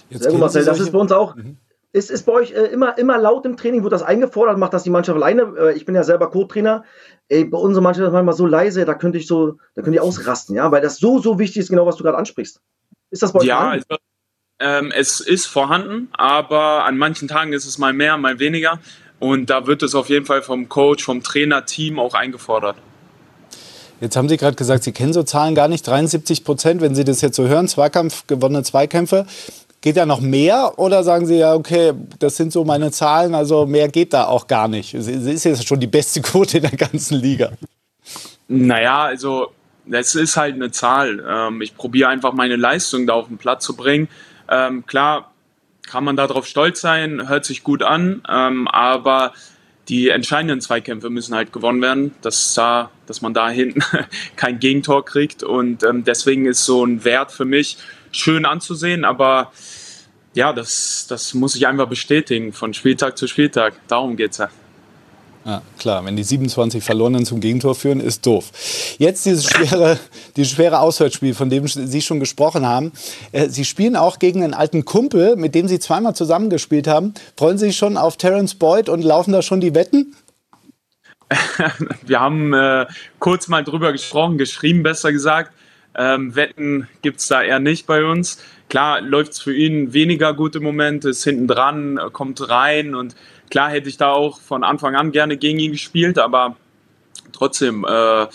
Jetzt 0.09 0.23
Sehr 0.23 0.31
gut, 0.31 0.41
Marcel, 0.41 0.65
das 0.65 0.79
ist 0.79 0.91
bei 0.91 0.99
uns 0.99 1.11
auch. 1.11 1.35
Mhm. 1.35 1.57
Ist, 1.93 2.09
ist 2.09 2.23
bei 2.23 2.31
euch 2.31 2.51
äh, 2.51 2.67
immer, 2.67 2.97
immer 2.97 3.17
laut 3.17 3.45
im 3.45 3.57
Training? 3.57 3.83
Wird 3.83 3.91
das 3.91 4.03
eingefordert? 4.03 4.57
Macht 4.57 4.73
das 4.73 4.83
die 4.83 4.89
Mannschaft 4.89 5.17
alleine? 5.17 5.53
Äh, 5.57 5.73
ich 5.73 5.85
bin 5.85 5.93
ja 5.93 6.03
selber 6.03 6.29
Co-Trainer. 6.29 6.85
Ey, 7.27 7.43
bei 7.43 7.57
unserer 7.57 7.83
Mannschaft 7.83 8.07
ist 8.07 8.13
manchmal 8.13 8.35
so 8.35 8.45
leise, 8.45 8.85
da 8.85 8.93
könnte 8.93 9.17
ich 9.17 9.27
so, 9.27 9.57
da 9.75 9.81
könnte 9.81 9.95
ich 9.95 10.01
ausrasten, 10.01 10.55
ja, 10.55 10.71
weil 10.71 10.81
das 10.81 10.97
so, 10.97 11.19
so 11.19 11.37
wichtig 11.37 11.57
ist, 11.57 11.69
genau 11.69 11.85
was 11.85 11.97
du 11.97 12.03
gerade 12.03 12.17
ansprichst. 12.17 12.61
Ist 13.09 13.23
das 13.23 13.33
bei 13.33 13.39
euch 13.39 13.45
Ja, 13.45 13.69
also, 13.69 13.85
ähm, 14.59 14.93
es 14.95 15.19
ist 15.19 15.47
vorhanden, 15.47 16.07
aber 16.13 16.85
an 16.85 16.97
manchen 16.97 17.27
Tagen 17.27 17.51
ist 17.51 17.65
es 17.65 17.77
mal 17.77 17.93
mehr, 17.93 18.17
mal 18.17 18.39
weniger. 18.39 18.79
Und 19.19 19.49
da 19.49 19.67
wird 19.67 19.83
es 19.83 19.93
auf 19.93 20.09
jeden 20.09 20.25
Fall 20.25 20.41
vom 20.41 20.69
Coach, 20.69 21.03
vom 21.03 21.23
Trainerteam 21.23 21.99
auch 21.99 22.13
eingefordert. 22.13 22.77
Jetzt 24.01 24.15
haben 24.15 24.27
Sie 24.27 24.37
gerade 24.37 24.55
gesagt, 24.55 24.83
Sie 24.83 24.93
kennen 24.93 25.13
so 25.13 25.21
Zahlen 25.21 25.53
gar 25.53 25.67
nicht. 25.67 25.85
73 25.85 26.43
Prozent, 26.43 26.81
wenn 26.81 26.95
Sie 26.95 27.03
das 27.03 27.21
jetzt 27.21 27.35
so 27.35 27.47
hören, 27.47 27.67
Zweikampf, 27.67 28.25
gewonnene 28.25 28.63
Zweikämpfe. 28.63 29.27
Geht 29.81 29.97
da 29.97 30.05
noch 30.05 30.21
mehr 30.21 30.73
oder 30.77 31.03
sagen 31.03 31.25
Sie 31.25 31.39
ja, 31.39 31.55
okay, 31.55 31.93
das 32.19 32.37
sind 32.37 32.53
so 32.53 32.63
meine 32.63 32.91
Zahlen, 32.91 33.33
also 33.33 33.65
mehr 33.65 33.87
geht 33.87 34.13
da 34.13 34.25
auch 34.25 34.45
gar 34.45 34.67
nicht? 34.67 34.93
Es 34.93 35.07
ist 35.07 35.43
jetzt 35.43 35.67
schon 35.67 35.79
die 35.79 35.87
beste 35.87 36.21
Quote 36.21 36.57
in 36.57 36.63
der 36.63 36.77
ganzen 36.77 37.19
Liga. 37.19 37.51
Naja, 38.47 39.05
also 39.05 39.51
es 39.89 40.13
ist 40.13 40.37
halt 40.37 40.55
eine 40.55 40.69
Zahl. 40.69 41.23
Ähm, 41.27 41.61
ich 41.61 41.75
probiere 41.75 42.09
einfach 42.09 42.33
meine 42.33 42.57
Leistung 42.57 43.07
da 43.07 43.13
auf 43.13 43.27
den 43.27 43.39
Platz 43.39 43.65
zu 43.65 43.75
bringen. 43.75 44.07
Ähm, 44.49 44.85
klar 44.85 45.31
kann 45.87 46.03
man 46.03 46.15
darauf 46.15 46.45
stolz 46.45 46.79
sein, 46.79 47.27
hört 47.27 47.45
sich 47.45 47.63
gut 47.63 47.81
an, 47.81 48.21
ähm, 48.29 48.67
aber 48.67 49.33
die 49.89 50.09
entscheidenden 50.09 50.61
Zweikämpfe 50.61 51.09
müssen 51.09 51.33
halt 51.33 51.51
gewonnen 51.51 51.81
werden, 51.81 52.13
dass, 52.21 52.53
da, 52.53 52.91
dass 53.07 53.21
man 53.21 53.33
da 53.33 53.49
hinten 53.49 53.81
kein 54.35 54.59
Gegentor 54.59 55.03
kriegt. 55.03 55.41
Und 55.41 55.79
deswegen 55.81 56.45
ist 56.45 56.65
so 56.65 56.85
ein 56.85 57.03
Wert 57.03 57.31
für 57.31 57.45
mich, 57.45 57.77
schön 58.11 58.45
anzusehen, 58.45 59.05
aber 59.05 59.51
ja, 60.33 60.53
das, 60.53 61.05
das 61.09 61.33
muss 61.33 61.55
ich 61.55 61.67
einfach 61.67 61.87
bestätigen 61.87 62.53
von 62.53 62.73
Spieltag 62.73 63.17
zu 63.17 63.27
Spieltag. 63.27 63.73
Darum 63.87 64.15
geht 64.15 64.31
es 64.31 64.37
ja. 64.37 64.49
Ja, 65.43 65.63
klar, 65.79 66.05
wenn 66.05 66.15
die 66.15 66.23
27 66.23 66.83
Verlorenen 66.83 67.25
zum 67.25 67.39
Gegentor 67.39 67.73
führen, 67.73 67.99
ist 67.99 68.27
doof. 68.27 68.51
Jetzt 68.99 69.25
dieses 69.25 69.49
schwere, 69.49 69.97
dieses 70.35 70.51
schwere 70.51 70.79
Auswärtsspiel, 70.79 71.33
von 71.33 71.49
dem 71.49 71.67
Sie 71.67 72.01
schon 72.01 72.19
gesprochen 72.19 72.65
haben. 72.65 72.91
Äh, 73.31 73.49
Sie 73.49 73.65
spielen 73.65 73.95
auch 73.95 74.19
gegen 74.19 74.43
einen 74.43 74.53
alten 74.53 74.85
Kumpel, 74.85 75.35
mit 75.37 75.55
dem 75.55 75.67
Sie 75.67 75.79
zweimal 75.79 76.15
zusammengespielt 76.15 76.87
haben. 76.87 77.15
Freuen 77.37 77.57
Sie 77.57 77.67
sich 77.67 77.77
schon 77.77 77.97
auf 77.97 78.17
Terence 78.17 78.53
Boyd 78.53 78.87
und 78.87 79.01
laufen 79.01 79.31
da 79.31 79.41
schon 79.41 79.61
die 79.61 79.73
Wetten? 79.73 80.15
Wir 82.05 82.19
haben 82.19 82.53
äh, 82.53 82.85
kurz 83.17 83.47
mal 83.47 83.63
drüber 83.63 83.91
gesprochen, 83.93 84.37
geschrieben 84.37 84.83
besser 84.83 85.11
gesagt. 85.11 85.53
Ähm, 85.95 86.35
Wetten 86.35 86.87
gibt 87.01 87.19
es 87.19 87.27
da 87.27 87.41
eher 87.41 87.59
nicht 87.59 87.85
bei 87.85 88.05
uns. 88.05 88.41
Klar 88.69 89.01
läuft 89.01 89.33
es 89.33 89.39
für 89.41 89.53
ihn 89.53 89.93
weniger 89.93 90.33
gut 90.33 90.55
im 90.55 90.63
Moment, 90.63 91.03
ist 91.03 91.23
hinten 91.23 91.47
dran, 91.47 91.99
kommt 92.13 92.49
rein 92.49 92.95
und 92.95 93.15
klar 93.49 93.69
hätte 93.69 93.89
ich 93.89 93.97
da 93.97 94.11
auch 94.11 94.39
von 94.39 94.63
Anfang 94.63 94.95
an 94.95 95.11
gerne 95.11 95.35
gegen 95.35 95.59
ihn 95.59 95.73
gespielt, 95.73 96.17
aber 96.17 96.55
trotzdem 97.33 97.83
äh, 97.83 98.27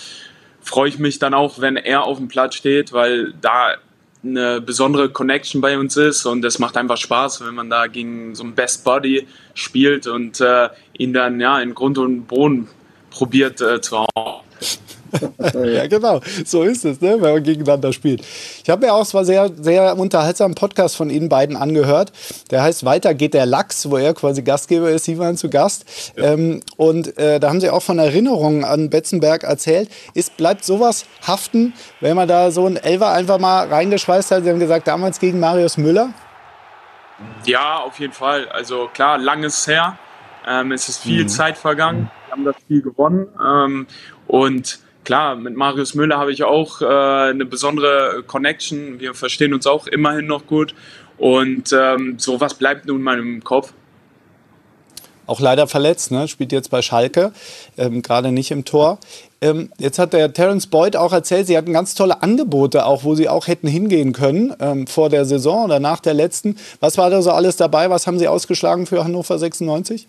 freue 0.61 0.88
ich 0.88 0.99
mich 0.99 1.19
dann 1.19 1.32
auch, 1.32 1.61
wenn 1.61 1.76
er 1.76 2.04
auf 2.04 2.19
dem 2.19 2.28
Platz 2.28 2.57
steht, 2.57 2.92
weil 2.92 3.33
da 3.40 3.76
eine 4.23 4.61
besondere 4.61 5.09
Connection 5.09 5.61
bei 5.61 5.78
uns 5.78 5.97
ist 5.97 6.26
und 6.26 6.45
es 6.45 6.59
macht 6.59 6.76
einfach 6.76 6.97
Spaß, 6.97 7.47
wenn 7.47 7.54
man 7.54 7.71
da 7.71 7.87
gegen 7.87 8.35
so 8.35 8.42
einen 8.42 8.54
Best 8.54 8.85
Body 8.85 9.26
spielt 9.54 10.07
und 10.07 10.40
äh, 10.40 10.69
ihn 10.99 11.12
dann 11.12 11.40
ja 11.40 11.61
in 11.61 11.75
Grund 11.75 11.97
und 11.99 12.26
Boden 12.26 12.69
probiert 13.11 13.61
äh, 13.61 13.81
zu 13.81 14.04
hauen. 14.16 14.42
ja, 15.55 15.87
genau. 15.87 16.21
So 16.45 16.63
ist 16.63 16.85
es, 16.85 17.01
ne? 17.01 17.21
wenn 17.21 17.35
man 17.35 17.43
gegeneinander 17.43 17.93
spielt. 17.93 18.23
Ich 18.63 18.71
habe 18.71 18.87
mir 18.87 18.93
auch, 18.93 19.03
es 19.03 19.15
war 19.15 19.25
sehr, 19.25 19.51
sehr 19.61 19.97
unterhaltsamen 19.99 20.55
Podcast 20.55 20.97
von 20.97 21.11
Ihnen 21.11 21.29
beiden 21.29 21.57
angehört. 21.57 22.13
Der 22.51 22.63
heißt 22.63 22.85
Weiter 22.85 23.15
geht 23.15 23.35
der 23.35 23.47
Lachs, 23.47 23.91
wo 23.91 23.97
er 23.97 24.15
quasi 24.15 24.43
Gastgeber 24.43 24.91
ist. 24.91 25.05
Sie 25.05 25.19
waren 25.19 25.37
zu 25.37 25.51
Gast. 25.51 25.85
Ja. 26.17 26.33
Ähm, 26.33 26.61
und 26.77 27.17
äh, 27.19 27.41
da 27.41 27.49
haben 27.49 27.61
Sie 27.61 27.71
auch 27.71 27.83
von 27.83 27.99
Erinnerungen 27.99 28.65
an 28.65 28.91
Betzenberg 28.91 29.45
erzählt. 29.45 29.89
Ist, 30.15 30.37
bleibt 30.37 30.65
sowas 30.65 31.07
haften, 31.27 31.73
wenn 32.01 32.17
man 32.17 32.29
da 32.29 32.51
so 32.51 32.67
ein 32.67 32.77
Elfer 32.77 33.11
einfach 33.11 33.39
mal 33.39 33.69
reingeschweißt 33.69 34.31
hat? 34.31 34.45
Sie 34.45 34.51
haben 34.51 34.61
gesagt, 34.61 34.87
damals 34.87 35.19
gegen 35.21 35.41
Marius 35.41 35.77
Müller? 35.77 36.11
Ja, 37.45 37.79
auf 37.79 37.99
jeden 37.99 38.13
Fall. 38.13 38.49
Also 38.49 38.89
klar, 38.93 39.19
langes 39.19 39.67
her. 39.67 39.99
Ähm, 40.47 40.73
es 40.73 40.89
ist 40.89 40.99
viel 40.99 41.25
mhm. 41.25 41.29
Zeit 41.29 41.59
vergangen. 41.59 42.11
Wir 42.27 42.33
haben 42.33 42.45
das 42.45 42.57
Spiel 42.61 42.83
gewonnen. 42.83 43.29
Ähm, 43.43 43.87
und 44.27 44.79
klar, 45.07 45.37
mit 45.37 45.57
Marius 45.57 45.95
Müller 45.95 46.19
habe 46.19 46.33
ich 46.33 46.45
auch 46.45 46.83
äh, 46.83 46.85
eine 46.85 47.47
besondere 47.47 48.25
Connection. 48.27 49.01
Wir 49.01 49.15
verstehen 49.15 49.55
uns 49.55 49.67
auch 49.67 49.87
immerhin 49.87 50.27
noch 50.27 50.47
gut. 50.47 50.75
Und 51.17 51.73
ähm, 51.73 52.19
sowas 52.19 52.55
bleibt 52.55 52.85
nun 52.85 53.01
mal 53.01 53.19
im 53.19 53.43
Kopf. 53.43 53.73
Auch 55.27 55.41
leider 55.41 55.67
verletzt, 55.67 56.11
ne? 56.11 56.29
spielt 56.29 56.53
jetzt 56.53 56.71
bei 56.71 56.83
Schalke, 56.83 57.33
ähm, 57.79 58.03
gerade 58.03 58.31
nicht 58.31 58.51
im 58.51 58.65
Tor. 58.65 58.99
Ähm, 59.41 59.71
jetzt 59.79 59.99
hat 59.99 60.13
der 60.13 60.33
Terence 60.33 60.67
Boyd 60.69 60.97
auch 60.97 61.13
erzählt, 61.13 61.47
sie 61.47 61.57
hatten 61.57 61.73
ganz 61.73 61.95
tolle 61.95 62.23
Angebote, 62.23 62.85
auch 62.85 63.03
wo 63.03 63.15
sie 63.15 63.29
auch 63.29 63.49
hätten 63.49 63.67
hingehen 63.67 64.13
können 64.13 64.55
ähm, 64.61 64.87
vor 64.87 65.09
der 65.09 65.25
Saison 65.25 65.65
oder 65.65 65.81
nach 65.81 66.01
der 66.01 66.15
letzten. 66.15 66.57
Was 66.79 66.97
war 66.97 67.11
da 67.11 67.23
so 67.23 67.33
alles 67.33 67.57
dabei? 67.57 67.91
Was 67.91 68.07
haben 68.07 68.19
sie 68.19 68.29
ausgeschlagen 68.29 68.87
für 68.87 69.03
Hannover 69.03 69.39
96? 69.39 70.07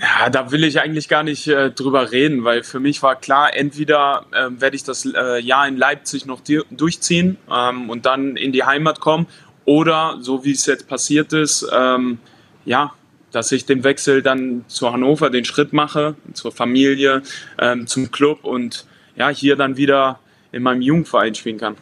Ja, 0.00 0.30
da 0.30 0.50
will 0.50 0.64
ich 0.64 0.80
eigentlich 0.80 1.08
gar 1.08 1.22
nicht 1.22 1.46
äh, 1.46 1.70
drüber 1.70 2.10
reden, 2.10 2.42
weil 2.44 2.62
für 2.62 2.80
mich 2.80 3.02
war 3.02 3.16
klar, 3.16 3.54
entweder 3.54 4.24
äh, 4.32 4.48
werde 4.50 4.74
ich 4.74 4.82
das 4.82 5.04
äh, 5.04 5.38
Jahr 5.40 5.68
in 5.68 5.76
Leipzig 5.76 6.24
noch 6.24 6.40
durchziehen 6.40 7.36
ähm, 7.52 7.90
und 7.90 8.06
dann 8.06 8.36
in 8.36 8.52
die 8.52 8.64
Heimat 8.64 9.00
kommen 9.00 9.26
oder 9.66 10.16
so 10.20 10.42
wie 10.42 10.52
es 10.52 10.64
jetzt 10.64 10.88
passiert 10.88 11.34
ist, 11.34 11.68
ähm, 11.70 12.18
ja, 12.64 12.94
dass 13.30 13.52
ich 13.52 13.66
den 13.66 13.84
Wechsel 13.84 14.22
dann 14.22 14.64
zu 14.68 14.90
Hannover, 14.90 15.28
den 15.28 15.44
Schritt 15.44 15.74
mache, 15.74 16.14
zur 16.32 16.50
Familie, 16.50 17.22
ähm, 17.58 17.86
zum 17.86 18.10
Club 18.10 18.44
und 18.44 18.86
ja, 19.16 19.28
hier 19.28 19.56
dann 19.56 19.76
wieder 19.76 20.18
in 20.50 20.62
meinem 20.62 20.80
Jugendverein 20.80 21.34
spielen 21.34 21.58
kann. 21.58 21.76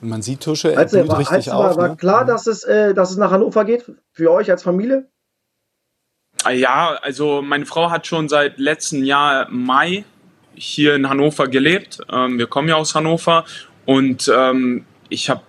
Und 0.00 0.08
man 0.08 0.22
sieht 0.22 0.40
Tusche, 0.40 0.76
also, 0.76 1.06
war, 1.08 1.18
richtig 1.18 1.50
auf. 1.50 1.76
War, 1.76 1.88
ne? 1.88 1.96
klar, 1.96 2.24
dass 2.24 2.46
es, 2.46 2.62
äh, 2.62 2.94
dass 2.94 3.10
es 3.10 3.16
nach 3.16 3.32
Hannover 3.32 3.64
geht, 3.64 3.90
für 4.12 4.30
euch 4.30 4.50
als 4.50 4.62
Familie? 4.62 5.08
Ah, 6.46 6.52
ja, 6.52 6.96
also 7.02 7.42
meine 7.42 7.66
Frau 7.66 7.90
hat 7.90 8.06
schon 8.06 8.28
seit 8.28 8.56
letztem 8.58 9.02
Jahr 9.02 9.48
Mai 9.50 10.04
hier 10.54 10.94
in 10.94 11.08
Hannover 11.08 11.48
gelebt. 11.48 11.98
Ähm, 12.08 12.38
wir 12.38 12.46
kommen 12.46 12.68
ja 12.68 12.76
aus 12.76 12.94
Hannover 12.94 13.44
und 13.84 14.30
ähm, 14.32 14.84
ich 15.08 15.28
habe 15.28 15.40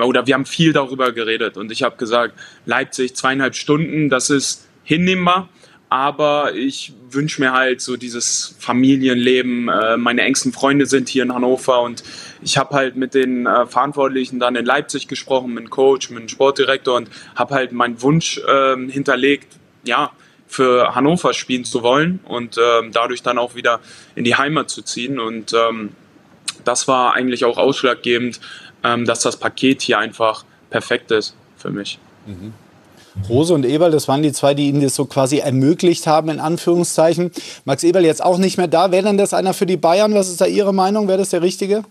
oder 0.00 0.26
wir 0.26 0.32
haben 0.32 0.46
viel 0.46 0.72
darüber 0.72 1.12
geredet 1.12 1.58
und 1.58 1.70
ich 1.70 1.82
habe 1.82 1.98
gesagt, 1.98 2.32
Leipzig 2.64 3.14
zweieinhalb 3.14 3.54
Stunden, 3.54 4.08
das 4.08 4.30
ist 4.30 4.66
hinnehmbar, 4.84 5.50
aber 5.90 6.54
ich 6.54 6.94
wünsche 7.10 7.42
mir 7.42 7.52
halt 7.52 7.82
so 7.82 7.98
dieses 7.98 8.56
Familienleben. 8.58 9.68
Äh, 9.68 9.98
meine 9.98 10.22
engsten 10.22 10.54
Freunde 10.54 10.86
sind 10.86 11.10
hier 11.10 11.24
in 11.24 11.34
Hannover 11.34 11.82
und 11.82 12.02
ich 12.40 12.56
habe 12.56 12.74
halt 12.74 12.96
mit 12.96 13.12
den 13.12 13.44
äh, 13.44 13.66
Verantwortlichen 13.66 14.40
dann 14.40 14.56
in 14.56 14.64
Leipzig 14.64 15.08
gesprochen, 15.08 15.52
mit 15.52 15.64
dem 15.64 15.68
Coach, 15.68 16.08
mit 16.08 16.20
dem 16.20 16.28
Sportdirektor 16.30 16.96
und 16.96 17.10
habe 17.34 17.54
halt 17.54 17.72
meinen 17.72 18.00
Wunsch 18.00 18.38
äh, 18.38 18.76
hinterlegt, 18.88 19.58
ja, 19.84 20.10
für 20.52 20.94
Hannover 20.94 21.32
spielen 21.32 21.64
zu 21.64 21.82
wollen 21.82 22.20
und 22.24 22.58
ähm, 22.58 22.92
dadurch 22.92 23.22
dann 23.22 23.38
auch 23.38 23.54
wieder 23.54 23.80
in 24.14 24.24
die 24.24 24.36
Heimat 24.36 24.68
zu 24.68 24.82
ziehen. 24.82 25.18
Und 25.18 25.54
ähm, 25.54 25.90
das 26.64 26.86
war 26.86 27.14
eigentlich 27.14 27.44
auch 27.44 27.56
ausschlaggebend, 27.56 28.38
ähm, 28.84 29.06
dass 29.06 29.20
das 29.20 29.36
Paket 29.36 29.82
hier 29.82 29.98
einfach 29.98 30.44
perfekt 30.70 31.10
ist 31.10 31.34
für 31.56 31.70
mich. 31.70 31.98
Mhm. 32.26 32.52
Rose 33.28 33.52
und 33.52 33.64
Eberl, 33.64 33.90
das 33.90 34.08
waren 34.08 34.22
die 34.22 34.32
zwei, 34.32 34.54
die 34.54 34.68
Ihnen 34.68 34.82
das 34.82 34.94
so 34.94 35.04
quasi 35.04 35.38
ermöglicht 35.38 36.06
haben, 36.06 36.28
in 36.30 36.40
Anführungszeichen. 36.40 37.30
Max 37.64 37.84
Eberl 37.84 38.04
jetzt 38.04 38.24
auch 38.24 38.38
nicht 38.38 38.56
mehr 38.56 38.68
da. 38.68 38.90
Wäre 38.90 39.04
denn 39.04 39.18
das 39.18 39.34
einer 39.34 39.52
für 39.54 39.66
die 39.66 39.76
Bayern? 39.76 40.14
Was 40.14 40.28
ist 40.28 40.40
da 40.40 40.46
Ihre 40.46 40.72
Meinung? 40.72 41.08
Wäre 41.08 41.18
das 41.18 41.30
der 41.30 41.42
Richtige? 41.42 41.84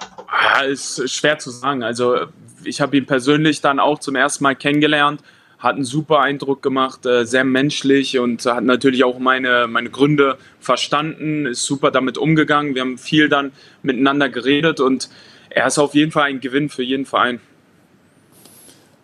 Ja, 0.00 0.62
ist 0.62 1.08
schwer 1.08 1.38
zu 1.38 1.50
sagen. 1.50 1.82
Also 1.82 2.16
ich 2.64 2.80
habe 2.80 2.96
ihn 2.96 3.06
persönlich 3.06 3.60
dann 3.60 3.78
auch 3.78 3.98
zum 3.98 4.16
ersten 4.16 4.44
Mal 4.44 4.56
kennengelernt, 4.56 5.20
hat 5.60 5.76
einen 5.76 5.84
super 5.84 6.20
Eindruck 6.20 6.62
gemacht, 6.62 7.06
äh, 7.06 7.24
sehr 7.24 7.44
menschlich 7.44 8.18
und 8.18 8.44
hat 8.46 8.64
natürlich 8.64 9.04
auch 9.04 9.18
meine, 9.18 9.66
meine 9.68 9.90
Gründe 9.90 10.38
verstanden, 10.58 11.46
ist 11.46 11.62
super 11.62 11.90
damit 11.90 12.18
umgegangen. 12.18 12.74
Wir 12.74 12.82
haben 12.82 12.98
viel 12.98 13.28
dann 13.28 13.52
miteinander 13.82 14.28
geredet 14.28 14.80
und 14.80 15.10
er 15.50 15.66
ist 15.66 15.78
auf 15.78 15.94
jeden 15.94 16.12
Fall 16.12 16.24
ein 16.24 16.40
Gewinn 16.40 16.70
für 16.70 16.82
jeden 16.82 17.06
Verein. 17.06 17.40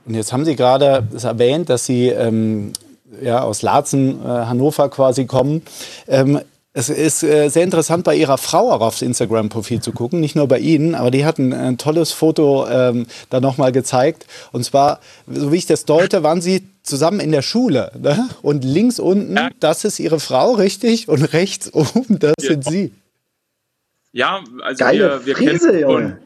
Und 0.07 0.15
jetzt 0.15 0.33
haben 0.33 0.45
Sie 0.45 0.57
gerade 0.57 1.07
erwähnt, 1.23 1.69
dass 1.69 1.85
Sie 1.85 2.09
ähm, 2.09 2.73
ja, 3.21 3.43
aus 3.43 3.63
Laatzen, 3.63 4.21
äh, 4.23 4.25
Hannover 4.25 4.89
quasi 4.89 5.27
kommen. 5.27 5.63
Ähm, 6.09 6.41
es 6.77 6.91
ist 6.91 7.23
äh, 7.23 7.49
sehr 7.49 7.65
interessant, 7.65 8.05
bei 8.05 8.15
Ihrer 8.15 8.37
Frau 8.37 8.71
auch 8.71 8.83
aufs 8.83 9.01
Instagram-Profil 9.01 9.81
zu 9.81 9.93
gucken. 9.93 10.21
Nicht 10.21 10.37
nur 10.37 10.47
bei 10.47 10.59
Ihnen, 10.59 10.95
aber 10.95 11.11
die 11.11 11.25
hat 11.25 11.39
ein, 11.39 11.55
ein 11.55 11.79
tolles 11.79 12.13
Foto 12.13 12.69
ähm, 12.69 13.07
da 13.31 13.41
nochmal 13.41 13.73
gezeigt. 13.73 14.27
Und 14.53 14.63
zwar, 14.63 15.01
so 15.27 15.53
wie 15.53 15.57
ich 15.57 15.65
das 15.65 15.87
deute, 15.87 16.23
waren 16.23 16.43
Sie 16.43 16.69
zusammen 16.83 17.21
in 17.21 17.33
der 17.33 17.41
Schule. 17.41 17.93
Ne? 17.99 18.29
Und 18.43 18.63
links 18.63 19.01
unten, 19.01 19.35
ja. 19.35 19.49
das 19.59 19.87
ist 19.87 19.99
Ihre 20.01 20.21
Frau, 20.21 20.53
richtig? 20.53 21.09
Und 21.09 21.33
rechts 21.33 21.73
oben, 21.73 22.19
das 22.19 22.35
ja. 22.43 22.49
sind 22.51 22.65
Sie. 22.67 22.93
Ja, 24.13 24.45
also 24.63 24.85
Geile 24.85 25.21
wir, 25.25 25.27
wir 25.27 25.37
Friese, 25.37 25.71
kennen 25.71 25.81
Junge. 25.81 26.19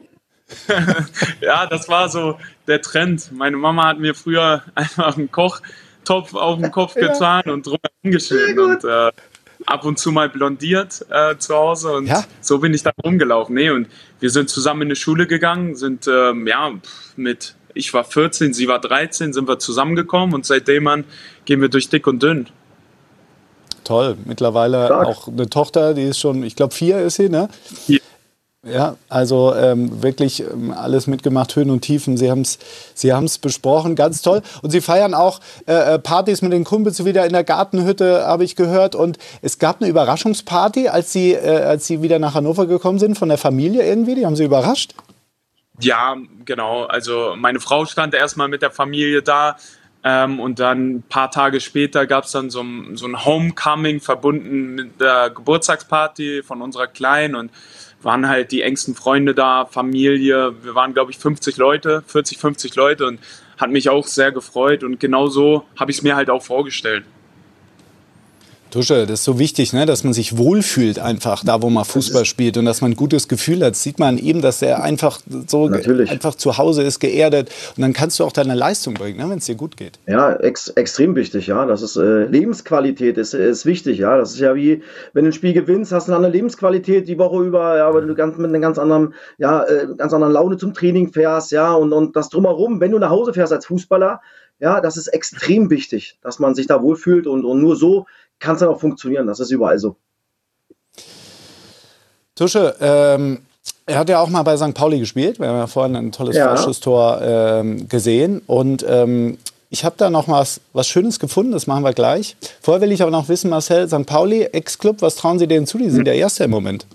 ja, 1.39 1.65
das 1.65 1.87
war 1.87 2.09
so 2.09 2.37
der 2.67 2.81
Trend. 2.81 3.31
Meine 3.31 3.55
Mama 3.55 3.87
hat 3.87 3.99
mir 3.99 4.13
früher 4.13 4.63
einfach 4.75 5.15
einen 5.15 5.31
Kochtopf 5.31 6.33
auf 6.33 6.59
den 6.59 6.71
Kopf 6.71 6.97
ja. 6.97 7.07
getan 7.07 7.43
und 7.49 7.65
drüber 7.65 7.87
geschnitten 8.03 8.59
und 8.59 8.83
äh, 8.83 9.11
ab 9.65 9.85
und 9.85 9.99
zu 9.99 10.11
mal 10.11 10.29
blondiert 10.29 11.05
äh, 11.09 11.37
zu 11.37 11.55
Hause 11.55 11.93
und 11.93 12.07
ja? 12.07 12.23
so 12.41 12.59
bin 12.59 12.73
ich 12.73 12.83
da 12.83 12.91
rumgelaufen. 13.03 13.55
Nee, 13.55 13.69
und 13.69 13.87
wir 14.19 14.29
sind 14.29 14.49
zusammen 14.49 14.83
in 14.83 14.89
die 14.89 14.95
Schule 14.95 15.27
gegangen, 15.27 15.75
sind 15.75 16.07
ähm, 16.07 16.47
ja 16.47 16.71
mit, 17.15 17.55
ich 17.73 17.93
war 17.93 18.03
14, 18.03 18.53
sie 18.53 18.67
war 18.67 18.79
13, 18.79 19.33
sind 19.33 19.47
wir 19.47 19.59
zusammengekommen 19.59 20.35
und 20.35 20.45
seitdem 20.45 20.87
an 20.87 21.05
gehen 21.45 21.61
wir 21.61 21.69
durch 21.69 21.89
dick 21.89 22.07
und 22.07 22.21
dünn. 22.21 22.47
Toll, 23.83 24.15
mittlerweile 24.25 24.85
Stark. 24.85 25.07
auch 25.07 25.27
eine 25.27 25.49
Tochter, 25.49 25.93
die 25.93 26.03
ist 26.03 26.19
schon, 26.19 26.43
ich 26.43 26.55
glaube 26.55 26.73
vier 26.73 26.99
ist 26.99 27.15
sie, 27.15 27.29
ne? 27.29 27.49
Vier. 27.63 27.99
Ja, 28.63 28.95
also 29.09 29.55
ähm, 29.55 30.03
wirklich 30.03 30.41
ähm, 30.41 30.71
alles 30.71 31.07
mitgemacht, 31.07 31.55
Höhen 31.55 31.71
und 31.71 31.81
Tiefen. 31.81 32.15
Sie 32.15 32.29
haben 32.29 32.41
es 32.41 32.59
Sie 32.93 33.11
haben's 33.11 33.39
besprochen, 33.39 33.95
ganz 33.95 34.21
toll. 34.21 34.43
Und 34.61 34.69
Sie 34.69 34.81
feiern 34.81 35.15
auch 35.15 35.39
äh, 35.67 35.95
äh, 35.95 35.99
Partys 35.99 36.43
mit 36.43 36.53
den 36.53 36.63
Kumpels 36.63 37.03
wieder 37.03 37.25
in 37.25 37.33
der 37.33 37.43
Gartenhütte, 37.43 38.23
habe 38.27 38.43
ich 38.43 38.55
gehört. 38.55 38.93
Und 38.93 39.17
es 39.41 39.57
gab 39.57 39.81
eine 39.81 39.89
Überraschungsparty, 39.89 40.89
als 40.89 41.11
Sie, 41.11 41.31
äh, 41.31 41.63
als 41.63 41.87
Sie 41.87 42.03
wieder 42.03 42.19
nach 42.19 42.35
Hannover 42.35 42.67
gekommen 42.67 42.99
sind, 42.99 43.17
von 43.17 43.29
der 43.29 43.39
Familie 43.39 43.83
irgendwie. 43.83 44.13
Die 44.13 44.27
haben 44.27 44.35
Sie 44.35 44.45
überrascht? 44.45 44.93
Ja, 45.79 46.15
genau. 46.45 46.83
Also 46.83 47.33
meine 47.35 47.59
Frau 47.59 47.85
stand 47.85 48.13
erstmal 48.13 48.47
mit 48.47 48.61
der 48.61 48.69
Familie 48.69 49.23
da. 49.23 49.57
Ähm, 50.03 50.39
und 50.39 50.59
dann 50.59 50.95
ein 50.95 51.03
paar 51.03 51.31
Tage 51.31 51.61
später 51.61 52.05
gab 52.07 52.25
es 52.25 52.31
dann 52.31 52.49
so 52.49 52.63
so 52.93 53.05
ein 53.07 53.23
Homecoming 53.25 54.01
verbunden 54.01 54.75
mit 54.75 54.99
der 54.99 55.31
Geburtstagsparty 55.31 56.43
von 56.43 56.61
unserer 56.61 56.87
Kleinen. 56.87 57.35
Und 57.35 57.51
waren 58.03 58.27
halt 58.27 58.51
die 58.51 58.61
engsten 58.61 58.95
Freunde 58.95 59.33
da, 59.33 59.65
Familie. 59.65 60.53
Wir 60.63 60.75
waren, 60.75 60.93
glaube 60.93 61.11
ich, 61.11 61.17
50 61.17 61.57
Leute, 61.57 62.03
40, 62.07 62.37
50 62.37 62.75
Leute 62.75 63.05
und 63.05 63.19
hat 63.57 63.69
mich 63.69 63.89
auch 63.89 64.07
sehr 64.07 64.31
gefreut. 64.31 64.83
Und 64.83 64.99
genau 64.99 65.27
so 65.27 65.65
habe 65.79 65.91
ich 65.91 65.97
es 65.97 66.03
mir 66.03 66.15
halt 66.15 66.29
auch 66.29 66.43
vorgestellt. 66.43 67.05
Tusche, 68.71 69.05
das 69.05 69.19
ist 69.19 69.23
so 69.25 69.37
wichtig, 69.37 69.73
ne, 69.73 69.85
dass 69.85 70.03
man 70.03 70.13
sich 70.13 70.37
wohlfühlt 70.37 70.97
einfach 70.97 71.43
da, 71.43 71.61
wo 71.61 71.69
man 71.69 71.85
Fußball 71.85 72.25
spielt 72.25 72.57
und 72.57 72.65
dass 72.65 72.81
man 72.81 72.91
ein 72.91 72.95
gutes 72.95 73.27
Gefühl 73.27 73.63
hat. 73.63 73.71
Das 73.71 73.83
sieht 73.83 73.99
man 73.99 74.17
ihm, 74.17 74.41
dass 74.41 74.61
er 74.61 74.81
einfach 74.81 75.19
so 75.47 75.67
einfach 75.67 76.35
zu 76.35 76.57
Hause 76.57 76.83
ist, 76.83 76.99
geerdet 76.99 77.51
und 77.75 77.81
dann 77.81 77.93
kannst 77.93 78.19
du 78.19 78.23
auch 78.23 78.31
deine 78.31 78.55
Leistung 78.55 78.95
bringen, 78.95 79.17
ne, 79.17 79.29
wenn 79.29 79.37
es 79.37 79.45
dir 79.45 79.55
gut 79.55 79.77
geht. 79.77 79.99
Ja, 80.07 80.33
ex 80.33 80.69
extrem 80.69 81.15
wichtig, 81.15 81.47
ja. 81.47 81.65
Das 81.65 81.81
ist 81.81 81.97
äh, 81.97 82.25
Lebensqualität 82.25 83.17
ist, 83.17 83.33
ist 83.33 83.65
wichtig, 83.65 83.99
ja. 83.99 84.17
Das 84.17 84.31
ist 84.31 84.39
ja 84.39 84.55
wie, 84.55 84.81
wenn 85.13 85.25
du 85.25 85.29
ein 85.29 85.33
Spiel 85.33 85.53
gewinnst, 85.53 85.91
hast 85.91 86.07
du 86.07 86.11
eine 86.11 86.17
andere 86.17 86.31
Lebensqualität 86.31 87.07
die 87.07 87.17
Woche 87.17 87.43
über, 87.43 87.77
ja, 87.77 87.93
weil 87.93 88.07
du 88.07 88.15
ganz 88.15 88.37
mit 88.37 88.49
einer 88.49 88.59
ganz 88.59 88.79
anderen, 88.79 89.13
ja, 89.37 89.63
äh, 89.63 89.87
ganz 89.97 90.13
anderen 90.13 90.33
Laune 90.33 90.57
zum 90.57 90.73
Training 90.73 91.11
fährst, 91.11 91.51
ja, 91.51 91.73
und, 91.73 91.93
und 91.93 92.15
das 92.15 92.29
drumherum, 92.29 92.79
wenn 92.79 92.91
du 92.91 92.99
nach 92.99 93.09
Hause 93.09 93.33
fährst 93.33 93.53
als 93.53 93.65
Fußballer, 93.65 94.21
ja, 94.61 94.79
das 94.79 94.95
ist 94.95 95.07
extrem 95.07 95.69
wichtig, 95.69 96.19
dass 96.21 96.39
man 96.39 96.55
sich 96.55 96.67
da 96.67 96.81
wohlfühlt 96.81 97.27
und, 97.27 97.45
und 97.45 97.59
nur 97.59 97.75
so 97.75 98.05
kann 98.41 98.55
es 98.55 98.59
dann 98.59 98.69
auch 98.69 98.79
funktionieren. 98.79 99.27
Das 99.27 99.39
ist 99.39 99.51
überall 99.51 99.79
so. 99.79 99.95
Tusche, 102.35 102.75
ähm, 102.81 103.39
er 103.85 103.99
hat 103.99 104.09
ja 104.09 104.19
auch 104.19 104.29
mal 104.29 104.43
bei 104.43 104.57
St. 104.57 104.73
Pauli 104.73 104.99
gespielt. 104.99 105.39
Wir 105.39 105.47
haben 105.47 105.57
ja 105.57 105.67
vorhin 105.67 105.95
ein 105.95 106.11
tolles 106.11 106.35
ja. 106.35 106.47
Vorschusstor 106.47 107.21
ähm, 107.21 107.87
gesehen. 107.87 108.41
Und 108.47 108.85
ähm, 108.87 109.37
ich 109.69 109.85
habe 109.85 109.95
da 109.97 110.09
noch 110.09 110.27
was, 110.27 110.59
was 110.73 110.87
Schönes 110.87 111.19
gefunden, 111.19 111.51
das 111.51 111.67
machen 111.67 111.83
wir 111.83 111.93
gleich. 111.93 112.35
Vorher 112.61 112.81
will 112.81 112.91
ich 112.91 113.01
aber 113.01 113.11
noch 113.11 113.29
wissen, 113.29 113.49
Marcel, 113.49 113.87
St. 113.87 114.05
Pauli, 114.05 114.43
Ex-Club, 114.43 115.01
was 115.01 115.15
trauen 115.15 115.39
Sie 115.39 115.47
denen 115.47 115.67
zu? 115.67 115.77
Die 115.77 115.89
sind 115.89 115.99
hm. 115.99 116.05
der 116.05 116.15
Erste 116.15 116.43
im 116.43 116.51
Moment. 116.51 116.87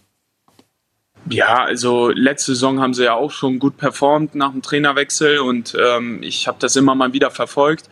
Ja, 1.29 1.65
also 1.65 2.11
letzte 2.11 2.53
Saison 2.53 2.81
haben 2.81 2.95
sie 2.95 3.05
ja 3.05 3.15
auch 3.15 3.33
schon 3.33 3.59
gut 3.59 3.77
performt 3.77 4.37
nach 4.37 4.53
dem 4.53 4.63
Trainerwechsel 4.63 5.41
und 5.41 5.77
ähm, 5.81 6.23
ich 6.23 6.47
habe 6.47 6.59
das 6.61 6.77
immer 6.77 6.95
mal 6.95 7.13
wieder 7.13 7.33
verfolgt. 7.33 7.91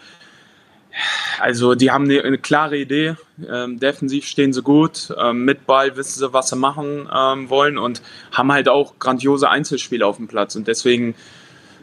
Also 1.40 1.74
die 1.74 1.90
haben 1.90 2.04
eine, 2.04 2.22
eine 2.22 2.38
klare 2.38 2.76
Idee. 2.76 3.16
Ähm, 3.50 3.80
defensiv 3.80 4.26
stehen 4.26 4.52
sie 4.52 4.62
gut. 4.62 5.12
Ähm, 5.20 5.44
mit 5.44 5.66
Ball 5.66 5.96
wissen 5.96 6.18
sie, 6.18 6.32
was 6.32 6.48
sie 6.48 6.56
machen 6.56 7.08
ähm, 7.12 7.50
wollen 7.50 7.78
und 7.78 8.02
haben 8.32 8.52
halt 8.52 8.68
auch 8.68 8.98
grandiose 8.98 9.48
Einzelspiele 9.48 10.06
auf 10.06 10.16
dem 10.16 10.28
Platz. 10.28 10.54
Und 10.56 10.68
deswegen 10.68 11.14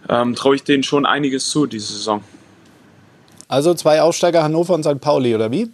ähm, 0.09 0.35
traue 0.35 0.55
ich 0.55 0.63
denen 0.63 0.83
schon 0.83 1.05
einiges 1.05 1.49
zu 1.49 1.65
diese 1.65 1.93
Saison. 1.93 2.23
Also 3.47 3.73
zwei 3.73 4.01
Aufsteiger 4.01 4.43
Hannover 4.43 4.73
und 4.73 4.83
St. 4.83 5.01
Pauli, 5.01 5.35
oder 5.35 5.51
wie? 5.51 5.69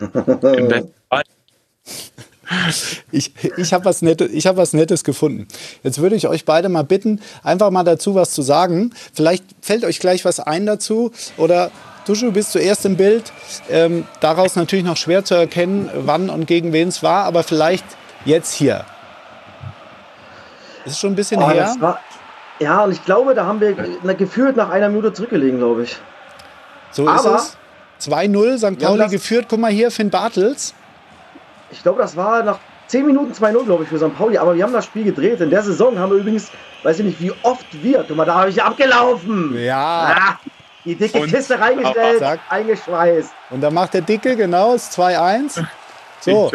Im 0.00 0.68
besten 0.68 0.94
Fall. 1.08 1.22
Ich, 3.12 3.32
ich 3.56 3.72
habe 3.72 3.84
was, 3.84 4.02
Nettes, 4.02 4.44
hab 4.44 4.56
was 4.56 4.72
Nettes 4.72 5.04
gefunden. 5.04 5.46
Jetzt 5.84 6.00
würde 6.00 6.16
ich 6.16 6.26
euch 6.26 6.44
beide 6.44 6.68
mal 6.68 6.82
bitten, 6.82 7.20
einfach 7.44 7.70
mal 7.70 7.84
dazu 7.84 8.16
was 8.16 8.32
zu 8.32 8.42
sagen. 8.42 8.92
Vielleicht 9.12 9.44
fällt 9.60 9.84
euch 9.84 10.00
gleich 10.00 10.24
was 10.24 10.40
ein 10.40 10.66
dazu 10.66 11.12
oder 11.36 11.70
Tusche, 12.06 12.26
du 12.26 12.32
bist 12.32 12.52
zuerst 12.52 12.84
im 12.84 12.96
Bild. 12.96 13.32
Ähm, 13.68 14.06
daraus 14.20 14.56
natürlich 14.56 14.84
noch 14.84 14.96
schwer 14.96 15.24
zu 15.24 15.34
erkennen, 15.34 15.90
wann 15.94 16.30
und 16.30 16.46
gegen 16.46 16.72
wen 16.72 16.88
es 16.88 17.02
war, 17.02 17.24
aber 17.24 17.42
vielleicht 17.42 17.84
jetzt 18.24 18.52
hier. 18.52 18.84
Ist 20.84 20.98
schon 20.98 21.12
ein 21.12 21.16
bisschen 21.16 21.42
oh, 21.42 21.50
her. 21.50 21.74
War, 21.78 22.00
ja, 22.58 22.84
und 22.84 22.92
ich 22.92 23.04
glaube, 23.04 23.34
da 23.34 23.46
haben 23.46 23.60
wir 23.60 23.74
geführt 24.14 24.56
nach 24.56 24.70
einer 24.70 24.88
Minute 24.88 25.12
zurückgelegen, 25.12 25.58
glaube 25.58 25.84
ich. 25.84 25.96
So 26.90 27.06
aber, 27.06 27.36
ist 27.36 27.56
es. 28.00 28.10
2-0, 28.10 28.58
St. 28.58 28.78
Pauli 28.78 29.08
geführt. 29.08 29.46
Guck 29.48 29.60
mal 29.60 29.70
hier, 29.70 29.90
Finn 29.90 30.10
Bartels. 30.10 30.74
Ich 31.70 31.82
glaube, 31.82 32.00
das 32.00 32.16
war 32.16 32.42
nach 32.42 32.58
10 32.88 33.06
Minuten 33.06 33.32
2-0, 33.32 33.64
glaube 33.64 33.84
ich, 33.84 33.88
für 33.88 33.98
St. 33.98 34.16
Pauli. 34.16 34.38
Aber 34.38 34.54
wir 34.54 34.64
haben 34.64 34.72
das 34.72 34.86
Spiel 34.86 35.04
gedreht. 35.04 35.40
In 35.40 35.50
der 35.50 35.62
Saison 35.62 35.98
haben 35.98 36.10
wir 36.10 36.18
übrigens, 36.18 36.50
weiß 36.82 36.98
ich 36.98 37.04
nicht, 37.04 37.20
wie 37.20 37.32
oft 37.42 37.66
wir. 37.82 38.04
Guck 38.06 38.16
mal, 38.16 38.24
da 38.24 38.34
habe 38.34 38.50
ich 38.50 38.62
abgelaufen. 38.62 39.54
Ja. 39.56 40.16
Ah. 40.16 40.38
Die 40.84 40.94
dicke 40.94 41.18
und, 41.18 41.30
Kiste 41.30 41.58
reingestellt, 41.58 42.20
zack. 42.20 42.40
eingeschweißt. 42.48 43.30
Und 43.50 43.60
dann 43.60 43.74
macht 43.74 43.94
der 43.94 44.00
Dicke, 44.00 44.36
genau, 44.36 44.72
das 44.72 44.96
2-1. 44.96 45.64
So. 46.22 46.50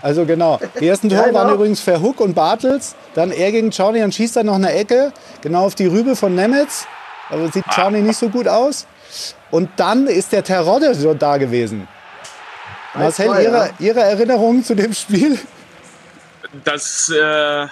Also 0.00 0.24
genau. 0.24 0.58
Die 0.80 0.88
ersten 0.88 1.10
Tore 1.10 1.28
ja, 1.28 1.34
waren 1.34 1.48
genau. 1.48 1.56
übrigens 1.56 1.80
Verhook 1.80 2.20
und 2.20 2.34
Bartels. 2.34 2.94
Dann 3.14 3.30
er 3.30 3.52
gegen 3.52 3.70
Czauny 3.70 4.02
und 4.02 4.14
schießt 4.14 4.36
dann 4.36 4.46
noch 4.46 4.54
eine 4.54 4.72
Ecke. 4.72 5.12
Genau 5.42 5.66
auf 5.66 5.74
die 5.74 5.86
Rübe 5.86 6.16
von 6.16 6.34
Nemetz. 6.34 6.86
Aber 7.28 7.48
sieht 7.48 7.66
Czauny 7.66 7.98
ah. 7.98 8.02
nicht 8.02 8.18
so 8.18 8.30
gut 8.30 8.48
aus. 8.48 8.86
Und 9.50 9.68
dann 9.76 10.06
ist 10.06 10.32
der 10.32 10.44
Terodde 10.44 10.94
so 10.94 11.12
da 11.12 11.36
gewesen. 11.36 11.86
Marcel, 12.94 13.26
Ihre, 13.26 13.70
Ihre 13.78 14.00
Erinnerungen 14.00 14.64
zu 14.64 14.74
dem 14.74 14.94
Spiel? 14.94 15.38
Das, 16.64 17.10
äh, 17.10 17.66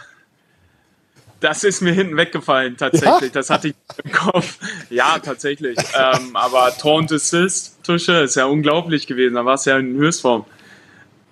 das 1.40 1.64
ist 1.64 1.80
mir 1.80 1.92
hinten 1.92 2.16
weggefallen, 2.16 2.76
tatsächlich. 2.76 3.30
Ja? 3.30 3.34
Das 3.34 3.50
hatte 3.50 3.68
ich 3.68 3.74
im 4.02 4.12
Kopf. 4.12 4.58
Ja, 4.90 5.18
tatsächlich. 5.18 5.78
ähm, 5.94 6.34
aber 6.34 6.72
Tor 6.76 6.96
und 6.96 7.12
Assist, 7.12 7.82
Tusche, 7.84 8.20
ist 8.20 8.36
ja 8.36 8.46
unglaublich 8.46 9.06
gewesen. 9.06 9.34
Da 9.34 9.44
war 9.44 9.54
es 9.54 9.64
ja 9.64 9.78
in 9.78 9.96
Höchstform. 9.96 10.44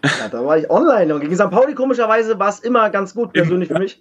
Ja, 0.04 0.28
da 0.28 0.44
war 0.44 0.58
ich 0.58 0.70
online. 0.70 1.14
Und 1.14 1.20
gegen 1.20 1.34
St. 1.34 1.50
Pauli 1.50 1.74
komischerweise 1.74 2.38
war 2.38 2.48
es 2.48 2.60
immer 2.60 2.90
ganz 2.90 3.14
gut, 3.14 3.32
persönlich 3.32 3.68
für 3.68 3.78
mich. 3.78 4.00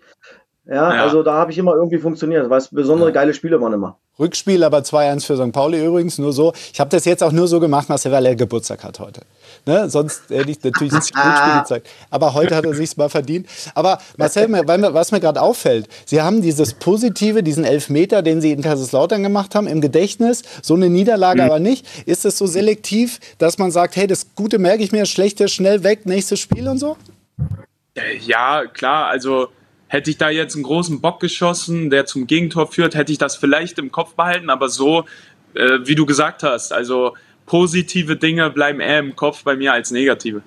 Ja, 0.68 0.96
ja, 0.96 1.04
also 1.04 1.22
da 1.22 1.34
habe 1.34 1.52
ich 1.52 1.58
immer 1.60 1.76
irgendwie 1.76 2.00
funktioniert, 2.00 2.50
weil 2.50 2.58
es 2.58 2.70
besondere 2.70 3.12
geile 3.12 3.36
Spiele 3.36 3.62
waren 3.62 3.74
immer. 3.74 4.00
Rückspiel 4.18 4.64
aber 4.64 4.80
2-1 4.80 5.26
für 5.26 5.38
St. 5.38 5.52
Pauli 5.52 5.86
übrigens, 5.86 6.18
nur 6.18 6.34
so. 6.34 6.54
Ich 6.74 6.80
habe 6.80 6.90
das 6.90 7.06
jetzt 7.06 7.24
auch 7.24 7.32
nur 7.32 7.48
so 7.48 7.60
gemacht, 7.60 7.88
weil 7.90 8.26
er 8.26 8.36
Geburtstag 8.36 8.84
hat 8.84 9.00
heute. 9.00 9.22
Ne? 9.66 9.90
Sonst 9.90 10.30
hätte 10.30 10.52
ich 10.52 10.64
natürlich 10.64 10.94
das 10.94 11.08
Spiel 11.08 11.22
gezeigt. 11.60 11.88
Aber 12.10 12.34
heute 12.34 12.56
hat 12.56 12.66
er 12.66 12.74
sich 12.74 12.96
mal 12.98 13.10
verdient. 13.10 13.48
Aber 13.74 14.00
Marcel, 14.18 14.50
was 14.50 15.12
mir 15.12 15.20
gerade 15.20 15.42
auffällt, 15.42 15.88
Sie 16.06 16.22
haben 16.22 16.42
dieses 16.42 16.74
Positive, 16.74 17.44
diesen 17.44 17.64
Elfmeter, 17.64 18.22
den 18.22 18.42
Sie 18.42 18.52
in 18.52 18.62
Kaiserslautern 18.62 19.24
gemacht 19.24 19.56
haben, 19.56 19.68
im 19.68 19.82
Gedächtnis. 19.82 20.44
So 20.62 20.76
eine 20.76 20.90
Niederlage 20.90 21.42
mhm. 21.42 21.50
aber 21.50 21.60
nicht. 21.60 21.86
Ist 22.06 22.26
es 22.26 22.38
so 22.38 22.46
selektiv, 22.46 23.20
dass 23.38 23.58
man 23.58 23.72
sagt, 23.72 23.96
hey, 23.96 24.08
das 24.08 24.36
Gute 24.36 24.60
merke 24.60 24.84
ich 24.84 24.92
mir, 24.92 25.00
das 25.00 25.10
Schlechte 25.10 25.48
schnell 25.48 25.84
weg, 25.84 26.06
nächstes 26.06 26.40
Spiel 26.40 26.68
und 26.68 26.78
so? 26.78 26.98
Ja, 28.26 28.66
klar. 28.66 29.08
Also 29.08 29.50
Hätte 29.88 30.10
ich 30.10 30.18
da 30.18 30.30
jetzt 30.30 30.56
einen 30.56 30.64
großen 30.64 31.00
Bock 31.00 31.20
geschossen, 31.20 31.90
der 31.90 32.06
zum 32.06 32.26
Gegentor 32.28 32.68
führt, 32.68 32.96
hätte 32.96 33.12
ich 33.12 33.18
das 33.18 33.36
vielleicht 33.36 33.78
im 33.78 33.92
Kopf 33.92 34.16
behalten, 34.16 34.50
aber 34.50 34.68
so, 34.68 35.06
äh, 35.54 35.80
wie 35.84 35.96
du 35.96 36.06
gesagt 36.06 36.44
hast, 36.44 36.74
also 36.74 37.14
positive 37.46 38.16
Dinge 38.16 38.50
bleiben 38.50 38.80
eher 38.80 39.00
im 39.00 39.16
Kopf 39.16 39.44
bei 39.44 39.56
mir 39.56 39.74
als 39.74 39.92
negative. 39.92 40.42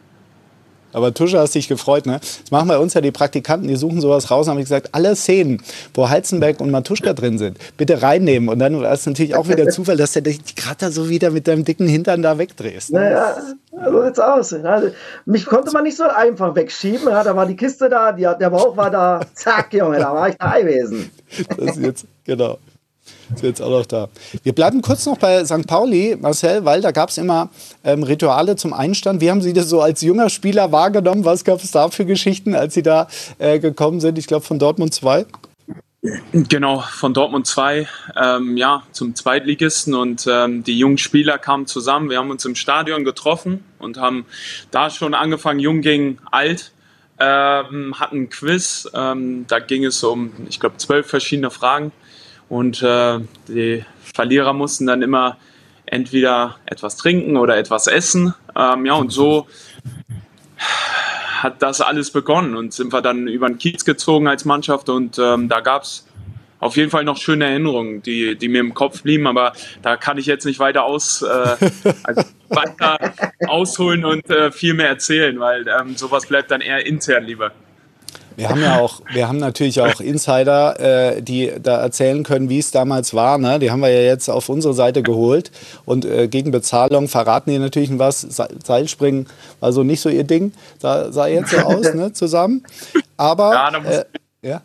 Aber 0.93 1.13
Tusche 1.13 1.39
hast 1.39 1.55
dich 1.55 1.69
gefreut, 1.69 2.07
ne? 2.07 2.19
Das 2.19 2.51
machen 2.51 2.69
bei 2.69 2.79
uns 2.79 2.95
ja 2.95 3.01
die 3.01 3.11
Praktikanten, 3.11 3.69
die 3.69 3.77
suchen 3.77 4.01
sowas 4.01 4.31
raus 4.31 4.47
und 4.47 4.53
haben 4.53 4.61
gesagt, 4.61 4.89
alle 4.93 5.15
Szenen, 5.17 5.63
wo 5.93 6.09
Heizenberg 6.09 6.61
und 6.61 6.71
Matuschka 6.71 7.13
drin 7.13 7.37
sind, 7.37 7.59
bitte 7.77 8.01
reinnehmen. 8.01 8.49
Und 8.49 8.59
dann 8.59 8.81
war 8.81 8.93
es 8.93 9.05
natürlich 9.05 9.35
auch 9.35 9.49
wieder 9.49 9.69
Zufall, 9.69 9.99
dass 9.99 10.15
du 10.15 10.23
dich 10.23 10.57
gerade 10.57 10.91
so 10.91 11.11
wieder 11.11 11.31
mit 11.31 11.47
deinem 11.47 11.65
dicken 11.65 11.87
Hintern 11.87 12.23
da 12.23 12.39
wegdrehst. 12.39 12.93
Ne? 12.93 13.01
Naja, 13.01 13.37
so 13.71 14.03
sieht's 14.03 14.19
aus. 14.19 14.55
Also, 14.55 14.91
mich 15.27 15.45
konnte 15.45 15.73
man 15.73 15.85
nicht 15.85 15.97
so 15.97 16.05
einfach 16.05 16.55
wegschieben. 16.55 17.09
Ja, 17.09 17.23
da 17.23 17.37
war 17.37 17.45
die 17.45 17.57
Kiste 17.57 17.91
da, 17.91 18.13
die, 18.13 18.23
der 18.23 18.51
Bauch 18.51 18.77
war 18.77 18.91
da. 18.91 19.21
Zack, 19.35 19.75
Junge, 19.75 19.99
da 19.99 20.15
war 20.15 20.31
ich 20.31 20.37
da 20.37 20.59
gewesen. 20.59 21.11
Das 21.59 21.77
ist 21.77 21.83
jetzt, 21.83 22.07
genau. 22.25 22.59
Ist 23.35 23.43
jetzt 23.43 23.61
auch 23.61 23.71
noch 23.71 23.87
da. 23.87 24.09
Wir 24.43 24.55
bleiben 24.55 24.81
kurz 24.83 25.05
noch 25.07 25.19
bei 25.19 25.45
St. 25.45 25.67
Pauli, 25.67 26.17
Marcel, 26.21 26.65
weil 26.65 26.81
da 26.81 26.91
gab 26.91 27.11
es 27.11 27.19
immer 27.19 27.51
ähm, 27.85 28.03
Rituale 28.03 28.57
zum 28.57 28.73
Einstand. 28.73 29.21
Wie 29.21 29.31
haben 29.31 29.43
Sie 29.43 29.53
das 29.53 29.69
so 29.69 29.81
als 29.81 30.01
junger 30.01 30.31
Spieler 30.31 30.73
wahrgenommen? 30.73 31.25
Was 31.25 31.45
gab 31.45 31.63
es 31.63 31.71
da 31.71 31.89
für 31.89 32.07
Geschichten, 32.07 32.55
als 32.55 32.75
Sie 32.75 32.83
da 32.83 33.09
äh, 33.39 33.59
gekommen 33.59 34.01
sind? 34.01 34.19
Ich 34.19 34.27
glaube, 34.27 34.45
von 34.45 34.59
Dortmund 34.59 34.95
2? 34.95 35.27
Genau, 36.33 36.81
von 36.81 37.13
Dortmund 37.13 37.47
2 37.49 37.89
ähm, 38.17 38.57
ja, 38.57 38.85
zum 38.93 39.17
Zweitligisten 39.17 39.95
und 39.95 40.29
ähm, 40.31 40.63
die 40.63 40.79
jungen 40.79 40.97
Spieler 40.97 41.39
kamen 41.39 41.67
zusammen. 41.67 42.09
Wir 42.09 42.19
haben 42.19 42.31
uns 42.31 42.45
im 42.45 42.55
Stadion 42.55 43.05
getroffen 43.05 43.65
und 43.81 43.99
haben 43.99 44.25
da 44.71 44.91
schon 44.91 45.13
angefangen, 45.13 45.59
jung 45.59 45.81
gegen 45.81 46.19
alt, 46.31 46.71
ähm, 47.19 47.99
hatten 47.99 48.23
ein 48.23 48.31
Quiz. 48.31 48.89
Ähm, 48.95 49.47
da 49.49 49.59
ging 49.59 49.85
es 49.85 50.05
um, 50.05 50.31
ich 50.49 50.61
glaube, 50.61 50.77
zwölf 50.77 51.09
verschiedene 51.09 51.51
Fragen. 51.51 51.91
Und 52.49 52.83
äh, 52.83 53.19
die 53.49 53.85
Verlierer 54.15 54.53
mussten 54.53 54.87
dann 54.87 55.03
immer 55.03 55.37
entweder 55.87 56.57
etwas 56.67 56.97
trinken 56.97 57.37
oder 57.37 57.57
etwas 57.57 57.87
essen. 57.87 58.35
Ähm, 58.57 58.87
ja, 58.87 58.95
und 58.95 59.11
so 59.11 59.47
hat 61.43 61.63
das 61.63 61.81
alles 61.81 62.11
begonnen 62.11 62.57
und 62.57 62.73
sind 62.73 62.93
wir 62.93 63.01
dann 63.01 63.29
über 63.29 63.49
den 63.49 63.59
Kiez 63.59 63.85
gezogen 63.85 64.27
als 64.27 64.45
Mannschaft 64.45 64.89
und 64.89 65.19
ähm, 65.19 65.49
da 65.49 65.61
gab 65.61 65.83
es 65.83 66.05
auf 66.61 66.77
jeden 66.77 66.91
Fall 66.91 67.05
noch 67.05 67.17
schöne 67.17 67.45
Erinnerungen, 67.45 68.03
die, 68.03 68.37
die 68.37 68.49
mir 68.49 68.61
im 68.61 68.75
Kopf 68.75 69.03
blieben, 69.03 69.29
aber 69.29 69.53
da 69.83 69.97
kann 69.97 70.19
ich 70.19 70.27
jetzt 70.27 70.45
nicht 70.45 70.59
weiter 70.59 70.83
aus, 70.83 71.23
äh, 71.23 71.57
also 72.03 72.23
weiter 72.49 72.99
ausholen 73.47 74.05
und 74.05 74.29
äh, 74.31 74.51
viel 74.51 74.75
mehr 74.75 74.89
erzählen, 74.89 75.39
weil 75.39 75.67
ähm, 75.69 75.97
sowas 75.97 76.27
bleibt 76.27 76.51
dann 76.51 76.61
eher 76.61 76.85
intern 76.85 77.25
lieber. 77.25 77.53
Wir 78.39 78.49
haben 78.51 78.63
ja 78.63 78.79
auch, 78.79 79.01
wir 79.13 79.27
haben 79.27 79.39
natürlich 79.39 79.81
auch 79.81 80.01
Insider, 80.01 81.17
äh, 81.17 81.23
die 81.23 81.51
da 81.61 81.81
erzählen 81.81 82.23
können, 82.23 82.49
wie 82.49 82.61
es 82.61 82.71
damals 82.71 83.13
war. 83.13 83.37
Ne? 83.37 83.59
Die 83.59 83.73
haben 83.73 83.81
wir 83.81 83.91
ja 83.91 84.03
jetzt 84.03 84.29
auf 84.29 84.49
unsere 84.49 84.75
Seite 84.75 85.03
geholt. 85.03 85.51
Und 85.85 86.05
äh, 86.05 86.29
gegen 86.29 86.53
Bezahlung 86.53 87.09
verraten 87.09 87.51
die 87.51 87.59
natürlich 87.59 87.91
was. 87.99 88.21
Seilspringen 88.21 89.27
war 89.59 89.73
so 89.73 89.83
nicht 89.83 90.01
so 90.01 90.09
ihr 90.09 90.23
Ding. 90.23 90.53
Sah, 90.79 91.11
sah 91.11 91.27
jetzt 91.27 91.51
so 91.51 91.59
aus, 91.59 91.93
ne, 91.95 92.13
zusammen. 92.13 92.63
Aber. 93.17 93.53
Ja, 93.53 93.71
da 93.73 93.79
äh, 93.79 94.05
ja? 94.43 94.63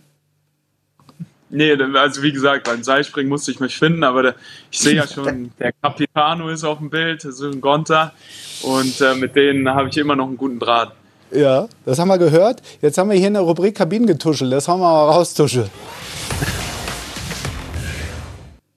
Nee, 1.50 1.76
also 1.96 2.22
wie 2.22 2.32
gesagt, 2.32 2.66
beim 2.66 2.84
Seilspringen 2.84 3.30
musste 3.30 3.50
ich 3.50 3.60
mich 3.60 3.76
finden, 3.76 4.04
aber 4.04 4.36
ich 4.70 4.80
sehe 4.80 4.96
ja 4.96 5.08
schon, 5.08 5.52
der 5.60 5.72
Capitano 5.82 6.50
ist 6.50 6.64
auf 6.64 6.78
dem 6.78 6.92
Bild, 6.92 7.22
so 7.22 7.50
ein 7.50 7.60
Gonta. 7.60 8.14
Und 8.62 9.02
äh, 9.02 9.16
mit 9.16 9.36
denen 9.36 9.68
habe 9.68 9.90
ich 9.90 9.98
immer 9.98 10.16
noch 10.16 10.28
einen 10.28 10.38
guten 10.38 10.60
Draht. 10.60 10.94
Ja, 11.34 11.68
das 11.86 11.98
haben 11.98 12.10
wir 12.10 12.20
gehört. 12.20 12.62
Jetzt 12.82 12.98
haben 12.98 13.10
wir 13.10 13.18
hier 13.18 13.28
eine 13.28 13.40
Rubrik 13.40 13.76
Kabinengetuschel. 13.76 14.52
Das 14.52 14.68
haben 14.68 14.82
wir 14.82 14.92
mal 14.92 15.10
raus, 15.10 15.34
Tuschel. 15.34 15.68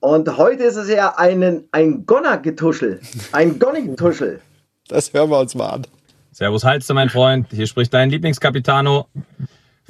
Und 0.01 0.39
heute 0.39 0.63
ist 0.63 0.77
es 0.77 0.89
ja 0.89 1.15
einen, 1.19 1.69
ein 1.73 2.07
Gonner-Getuschel. 2.07 3.01
Ein 3.33 3.59
Gonning-Getuschel. 3.59 4.41
Das 4.89 5.13
hören 5.13 5.31
wir 5.31 5.39
uns 5.39 5.55
mal 5.55 5.69
an. 5.69 5.87
Servus 6.33 6.65
Halste, 6.65 6.95
mein 6.95 7.11
Freund. 7.11 7.49
Hier 7.51 7.67
spricht 7.67 7.93
dein 7.93 8.09
Lieblingskapitano. 8.09 9.07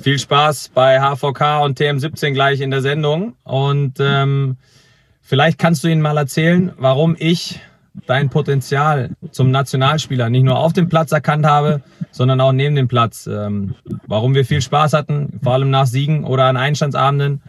Viel 0.00 0.18
Spaß 0.18 0.70
bei 0.74 0.98
HVK 0.98 1.62
und 1.62 1.78
TM17 1.78 2.32
gleich 2.32 2.60
in 2.60 2.70
der 2.72 2.82
Sendung. 2.82 3.34
Und 3.44 3.94
ähm, 4.00 4.56
vielleicht 5.22 5.58
kannst 5.58 5.84
du 5.84 5.88
Ihnen 5.88 6.02
mal 6.02 6.16
erzählen, 6.16 6.72
warum 6.78 7.14
ich 7.18 7.60
dein 8.06 8.30
Potenzial 8.30 9.10
zum 9.30 9.50
Nationalspieler 9.50 10.28
nicht 10.28 10.44
nur 10.44 10.58
auf 10.58 10.72
dem 10.72 10.88
Platz 10.88 11.12
erkannt 11.12 11.46
habe, 11.46 11.82
sondern 12.10 12.40
auch 12.40 12.52
neben 12.52 12.74
dem 12.74 12.88
Platz. 12.88 13.26
Ähm, 13.26 13.74
warum 14.06 14.34
wir 14.34 14.44
viel 14.44 14.60
Spaß 14.60 14.92
hatten, 14.92 15.40
vor 15.42 15.54
allem 15.54 15.70
nach 15.70 15.86
Siegen 15.86 16.24
oder 16.24 16.44
an 16.44 16.56
Einstandsabenden. 16.56 17.42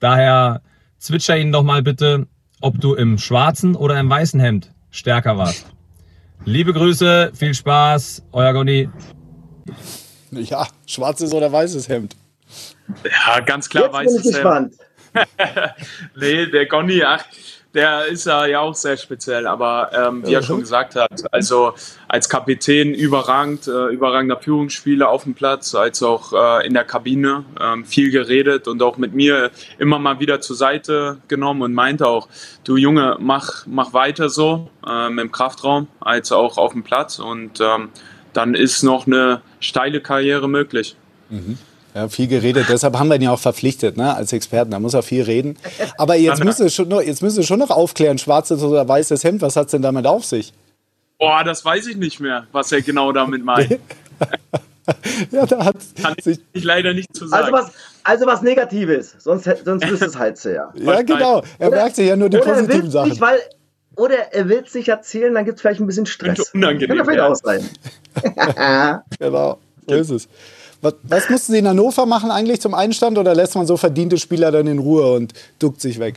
Daher 0.00 0.62
zwitscher 0.98 1.36
ihn 1.36 1.52
doch 1.52 1.62
mal 1.62 1.82
bitte, 1.82 2.26
ob 2.60 2.80
du 2.80 2.94
im 2.94 3.18
schwarzen 3.18 3.76
oder 3.76 3.98
im 3.98 4.08
weißen 4.08 4.40
Hemd 4.40 4.72
stärker 4.90 5.36
warst. 5.36 5.66
Liebe 6.44 6.72
Grüße, 6.72 7.32
viel 7.34 7.54
Spaß, 7.54 8.22
euer 8.32 8.52
Goni. 8.52 8.88
Ja, 10.30 10.66
schwarzes 10.86 11.32
oder 11.32 11.50
weißes 11.50 11.88
Hemd. 11.88 12.16
Ja, 13.04 13.40
ganz 13.40 13.68
klar 13.68 13.84
Jetzt 13.84 13.94
weißes 13.94 14.22
bin 14.22 14.30
ich 14.30 14.44
Hemd. 14.44 14.74
nee, 16.16 16.46
der 16.46 16.66
Goni, 16.66 17.02
ach, 17.02 17.24
der 17.74 18.06
ist 18.06 18.26
ja 18.26 18.60
auch 18.60 18.74
sehr 18.74 18.96
speziell, 18.96 19.46
aber 19.46 19.90
ähm, 19.92 20.24
wie 20.24 20.32
er 20.32 20.42
schon 20.42 20.60
gesagt 20.60 20.94
hat, 20.94 21.32
also 21.32 21.74
als 22.06 22.28
Kapitän 22.28 22.94
überragend, 22.94 23.66
äh, 23.66 23.88
überragender 23.88 24.38
Führungsspieler 24.38 25.08
auf 25.08 25.24
dem 25.24 25.34
Platz, 25.34 25.74
als 25.74 26.02
auch 26.02 26.32
äh, 26.32 26.66
in 26.66 26.74
der 26.74 26.84
Kabine, 26.84 27.44
ähm, 27.60 27.84
viel 27.84 28.10
geredet 28.10 28.68
und 28.68 28.80
auch 28.82 28.96
mit 28.96 29.14
mir 29.14 29.50
immer 29.78 29.98
mal 29.98 30.20
wieder 30.20 30.40
zur 30.40 30.54
Seite 30.54 31.18
genommen 31.26 31.62
und 31.62 31.74
meinte 31.74 32.06
auch, 32.06 32.28
du 32.62 32.76
Junge, 32.76 33.16
mach, 33.18 33.66
mach 33.66 33.92
weiter 33.92 34.28
so 34.28 34.70
ähm, 34.88 35.18
im 35.18 35.32
Kraftraum, 35.32 35.88
als 36.00 36.30
auch 36.30 36.58
auf 36.58 36.72
dem 36.72 36.84
Platz 36.84 37.18
und 37.18 37.60
ähm, 37.60 37.88
dann 38.32 38.54
ist 38.54 38.82
noch 38.82 39.06
eine 39.06 39.42
steile 39.58 40.00
Karriere 40.00 40.48
möglich. 40.48 40.96
Mhm. 41.30 41.58
Ja, 41.94 42.08
viel 42.08 42.26
geredet, 42.26 42.66
deshalb 42.68 42.98
haben 42.98 43.06
wir 43.06 43.14
ihn 43.14 43.22
ja 43.22 43.30
auch 43.30 43.38
verpflichtet, 43.38 43.96
ne, 43.96 44.16
als 44.16 44.32
Experten. 44.32 44.72
Da 44.72 44.80
muss 44.80 44.94
er 44.94 45.04
viel 45.04 45.22
reden. 45.22 45.56
Aber 45.96 46.16
jetzt 46.16 46.42
müssen, 46.42 46.64
wir 46.64 46.70
schon 46.70 46.88
noch, 46.88 47.00
jetzt 47.00 47.22
müssen 47.22 47.36
wir 47.36 47.44
schon 47.44 47.60
noch 47.60 47.70
aufklären, 47.70 48.18
schwarzes 48.18 48.64
oder 48.64 48.88
weißes 48.88 49.22
Hemd, 49.22 49.42
was 49.42 49.54
hat 49.54 49.66
es 49.66 49.70
denn 49.70 49.82
damit 49.82 50.04
auf 50.04 50.24
sich? 50.24 50.52
Boah, 51.20 51.44
das 51.44 51.64
weiß 51.64 51.86
ich 51.86 51.96
nicht 51.96 52.18
mehr, 52.18 52.48
was 52.50 52.72
er 52.72 52.82
genau 52.82 53.12
damit 53.12 53.44
meint. 53.44 53.70
ja, 55.30 55.46
da 55.46 55.64
hat 55.66 55.76
Kann 56.02 56.14
ich, 56.24 56.40
ich 56.52 56.64
leider 56.64 56.92
nicht 56.94 57.14
zu 57.14 57.28
sagen. 57.28 57.44
Also 57.44 57.52
was, 57.52 57.72
also 58.02 58.26
was 58.26 58.42
Negatives, 58.42 59.14
sonst, 59.18 59.48
sonst 59.64 59.88
wüsste 59.88 60.06
es 60.06 60.18
halt 60.18 60.36
sehr. 60.36 60.72
ja, 60.74 61.02
genau. 61.02 61.42
Er 61.60 61.68
oder, 61.68 61.76
merkt 61.76 61.94
sich 61.96 62.08
ja 62.08 62.16
nur 62.16 62.28
die 62.28 62.38
positiven 62.38 62.90
Sachen. 62.90 63.10
Nicht, 63.10 63.20
weil, 63.20 63.38
oder 63.96 64.32
er 64.32 64.48
will 64.48 64.64
es 64.66 64.72
sich 64.72 64.88
erzählen, 64.88 65.32
dann 65.32 65.44
gibt 65.44 65.58
es 65.58 65.62
vielleicht 65.62 65.80
ein 65.80 65.86
bisschen 65.86 66.06
Stress. 66.06 66.36
Könnte 66.36 66.50
unangenehm 66.54 66.88
Kann 66.88 66.96
ja 66.98 67.04
vielleicht 67.04 67.20
auch 67.20 67.36
sein. 67.36 69.00
genau, 69.18 69.58
so 69.86 69.94
ist 69.94 70.10
es. 70.10 70.28
Was, 70.84 70.94
was 71.02 71.30
mussten 71.30 71.52
Sie 71.52 71.58
in 71.60 71.66
Hannover 71.66 72.04
machen 72.04 72.30
eigentlich 72.30 72.60
zum 72.60 72.74
Einstand 72.74 73.16
oder 73.16 73.34
lässt 73.34 73.54
man 73.54 73.66
so 73.66 73.78
verdiente 73.78 74.18
Spieler 74.18 74.52
dann 74.52 74.66
in 74.66 74.78
Ruhe 74.78 75.14
und 75.14 75.32
duckt 75.58 75.80
sich 75.80 75.98
weg? 75.98 76.16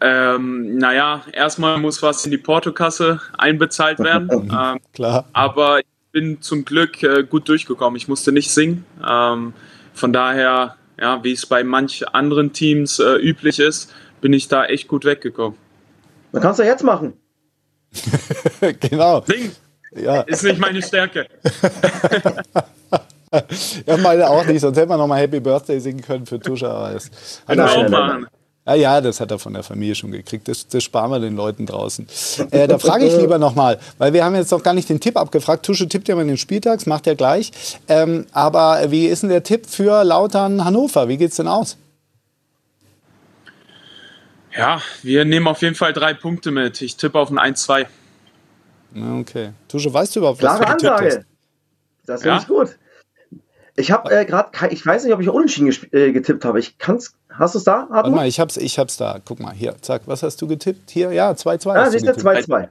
Ähm, 0.00 0.78
naja, 0.78 1.24
erstmal 1.32 1.76
muss 1.78 2.00
was 2.02 2.24
in 2.24 2.30
die 2.30 2.38
Portokasse 2.38 3.20
einbezahlt 3.36 3.98
werden. 3.98 4.30
ähm, 4.52 4.78
Klar. 4.92 5.24
Aber 5.32 5.80
ich 5.80 5.86
bin 6.12 6.40
zum 6.40 6.64
Glück 6.64 7.02
äh, 7.02 7.24
gut 7.24 7.48
durchgekommen. 7.48 7.96
Ich 7.96 8.06
musste 8.06 8.30
nicht 8.30 8.52
singen. 8.52 8.86
Ähm, 9.04 9.54
von 9.92 10.12
daher, 10.12 10.76
ja, 11.00 11.24
wie 11.24 11.32
es 11.32 11.46
bei 11.46 11.64
manch 11.64 12.06
anderen 12.08 12.52
Teams 12.52 13.00
äh, 13.00 13.16
üblich 13.16 13.58
ist, 13.58 13.92
bin 14.20 14.32
ich 14.34 14.46
da 14.46 14.66
echt 14.66 14.86
gut 14.86 15.04
weggekommen. 15.04 15.58
Dann 16.30 16.42
kannst 16.42 16.60
du 16.60 16.64
jetzt 16.64 16.84
machen. 16.84 17.14
genau. 18.80 19.24
Singen. 19.26 19.50
Ja. 19.96 20.20
Ist 20.20 20.44
nicht 20.44 20.60
meine 20.60 20.80
Stärke. 20.80 21.26
ja, 23.86 23.96
meine 23.96 24.28
auch 24.28 24.44
nicht, 24.46 24.60
sonst 24.60 24.76
hätten 24.76 24.90
wir 24.90 24.96
noch 24.96 25.06
mal 25.06 25.20
Happy 25.20 25.40
Birthday 25.40 25.80
singen 25.80 26.02
können 26.02 26.26
für 26.26 26.38
Tuscha. 26.38 26.68
Aber 26.68 26.94
das 26.94 27.10
hat 27.46 27.58
er 27.58 27.68
schon 27.68 27.90
machen. 27.90 28.26
Ja, 28.66 28.74
ja, 28.74 29.00
das 29.00 29.20
hat 29.20 29.30
er 29.30 29.38
von 29.38 29.54
der 29.54 29.62
Familie 29.62 29.94
schon 29.94 30.10
gekriegt. 30.10 30.48
Das, 30.48 30.66
das 30.66 30.82
sparen 30.82 31.10
wir 31.12 31.20
den 31.20 31.36
Leuten 31.36 31.66
draußen. 31.66 32.06
Äh, 32.50 32.66
da 32.66 32.78
frage 32.78 33.04
ich 33.06 33.16
lieber 33.20 33.38
nochmal, 33.38 33.78
weil 33.98 34.12
wir 34.12 34.24
haben 34.24 34.34
jetzt 34.34 34.50
noch 34.50 34.62
gar 34.62 34.74
nicht 34.74 34.88
den 34.88 34.98
Tipp 34.98 35.16
abgefragt. 35.16 35.64
Tusche 35.64 35.88
tippt 35.88 36.08
ja 36.08 36.16
mal 36.16 36.26
den 36.26 36.36
Spieltags, 36.36 36.84
macht 36.84 37.06
er 37.06 37.14
gleich. 37.14 37.52
Ähm, 37.86 38.26
aber 38.32 38.90
wie 38.90 39.06
ist 39.06 39.22
denn 39.22 39.30
der 39.30 39.44
Tipp 39.44 39.66
für 39.66 40.02
Lautern 40.02 40.64
Hannover? 40.64 41.08
Wie 41.08 41.16
geht's 41.16 41.36
denn 41.36 41.46
aus? 41.46 41.76
Ja, 44.56 44.80
wir 45.02 45.24
nehmen 45.24 45.46
auf 45.46 45.62
jeden 45.62 45.76
Fall 45.76 45.92
drei 45.92 46.14
Punkte 46.14 46.50
mit. 46.50 46.80
Ich 46.82 46.96
tippe 46.96 47.20
auf 47.20 47.30
ein 47.30 47.38
1-2. 47.38 47.86
Okay. 49.20 49.50
Tusche, 49.68 49.92
weißt 49.92 50.16
du 50.16 50.20
überhaupt, 50.20 50.42
was 50.42 50.58
Klare 50.58 50.76
du 50.76 50.90
Ansage. 50.90 51.06
Hast? 51.06 51.26
Das 52.06 52.22
finde 52.22 52.36
ja? 52.36 52.42
ich 52.42 52.48
gut. 52.48 52.76
Ich 53.76 53.90
habe 53.90 54.10
äh, 54.10 54.24
gerade, 54.24 54.50
ich 54.70 54.84
weiß 54.84 55.04
nicht, 55.04 55.12
ob 55.12 55.20
ich 55.20 55.28
unentschieden 55.28 55.74
äh, 55.92 56.12
getippt 56.12 56.44
habe. 56.44 56.58
Ich 56.58 56.78
kann's. 56.78 57.14
Hast 57.30 57.54
du 57.54 57.58
es 57.58 57.64
da? 57.64 57.86
Warte 57.90 58.10
mal, 58.10 58.26
ich 58.26 58.40
hab's, 58.40 58.56
ich 58.56 58.78
hab's 58.78 58.96
da. 58.96 59.18
Guck 59.22 59.40
mal, 59.40 59.52
hier, 59.52 59.76
zack. 59.82 60.02
Was 60.06 60.22
hast 60.22 60.40
du 60.40 60.46
getippt? 60.46 60.90
Hier, 60.90 61.12
ja, 61.12 61.30
2-2. 61.32 61.74
Ah, 61.74 61.90
siehst 61.90 62.06
du, 62.06 62.12
2-2. 62.12 62.68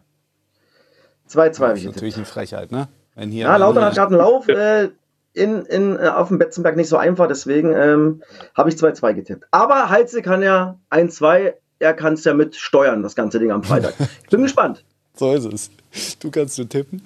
2-2 1.30 1.60
habe 1.60 1.78
ich 1.78 1.86
Natürlich 1.86 2.16
eine 2.16 2.26
Frechheit, 2.26 2.72
ne? 2.72 2.88
Wenn 3.16 3.30
hier 3.30 3.46
ja, 3.46 3.58
Lautern 3.58 3.86
hat 3.86 3.94
gerade 3.94 4.16
einen 4.16 4.18
Lauf. 4.18 4.48
Äh, 4.48 4.90
in, 5.34 5.66
in, 5.66 5.98
äh, 5.98 6.08
auf 6.08 6.30
dem 6.30 6.40
Betzenberg 6.40 6.76
nicht 6.78 6.90
so 6.90 6.98
einfach, 6.98 7.28
deswegen 7.28 7.74
ähm, 7.74 8.24
habe 8.56 8.70
ich 8.70 8.76
2-2 8.76 9.14
getippt. 9.14 9.46
Aber 9.52 9.90
Halze 9.90 10.22
kann 10.22 10.42
ja 10.42 10.80
1-2, 10.90 11.54
er 11.80 11.94
kann 11.94 12.14
es 12.14 12.24
ja 12.24 12.34
mit 12.34 12.56
steuern, 12.56 13.04
das 13.04 13.16
ganze 13.16 13.40
Ding 13.40 13.52
am 13.52 13.64
Freitag. 13.64 13.94
Ich 14.24 14.30
bin 14.30 14.42
gespannt. 14.42 14.86
So 15.18 15.34
ist 15.34 15.46
es. 15.46 15.70
Du 16.20 16.30
kannst 16.30 16.58
du 16.58 16.66
tippen. 16.66 17.02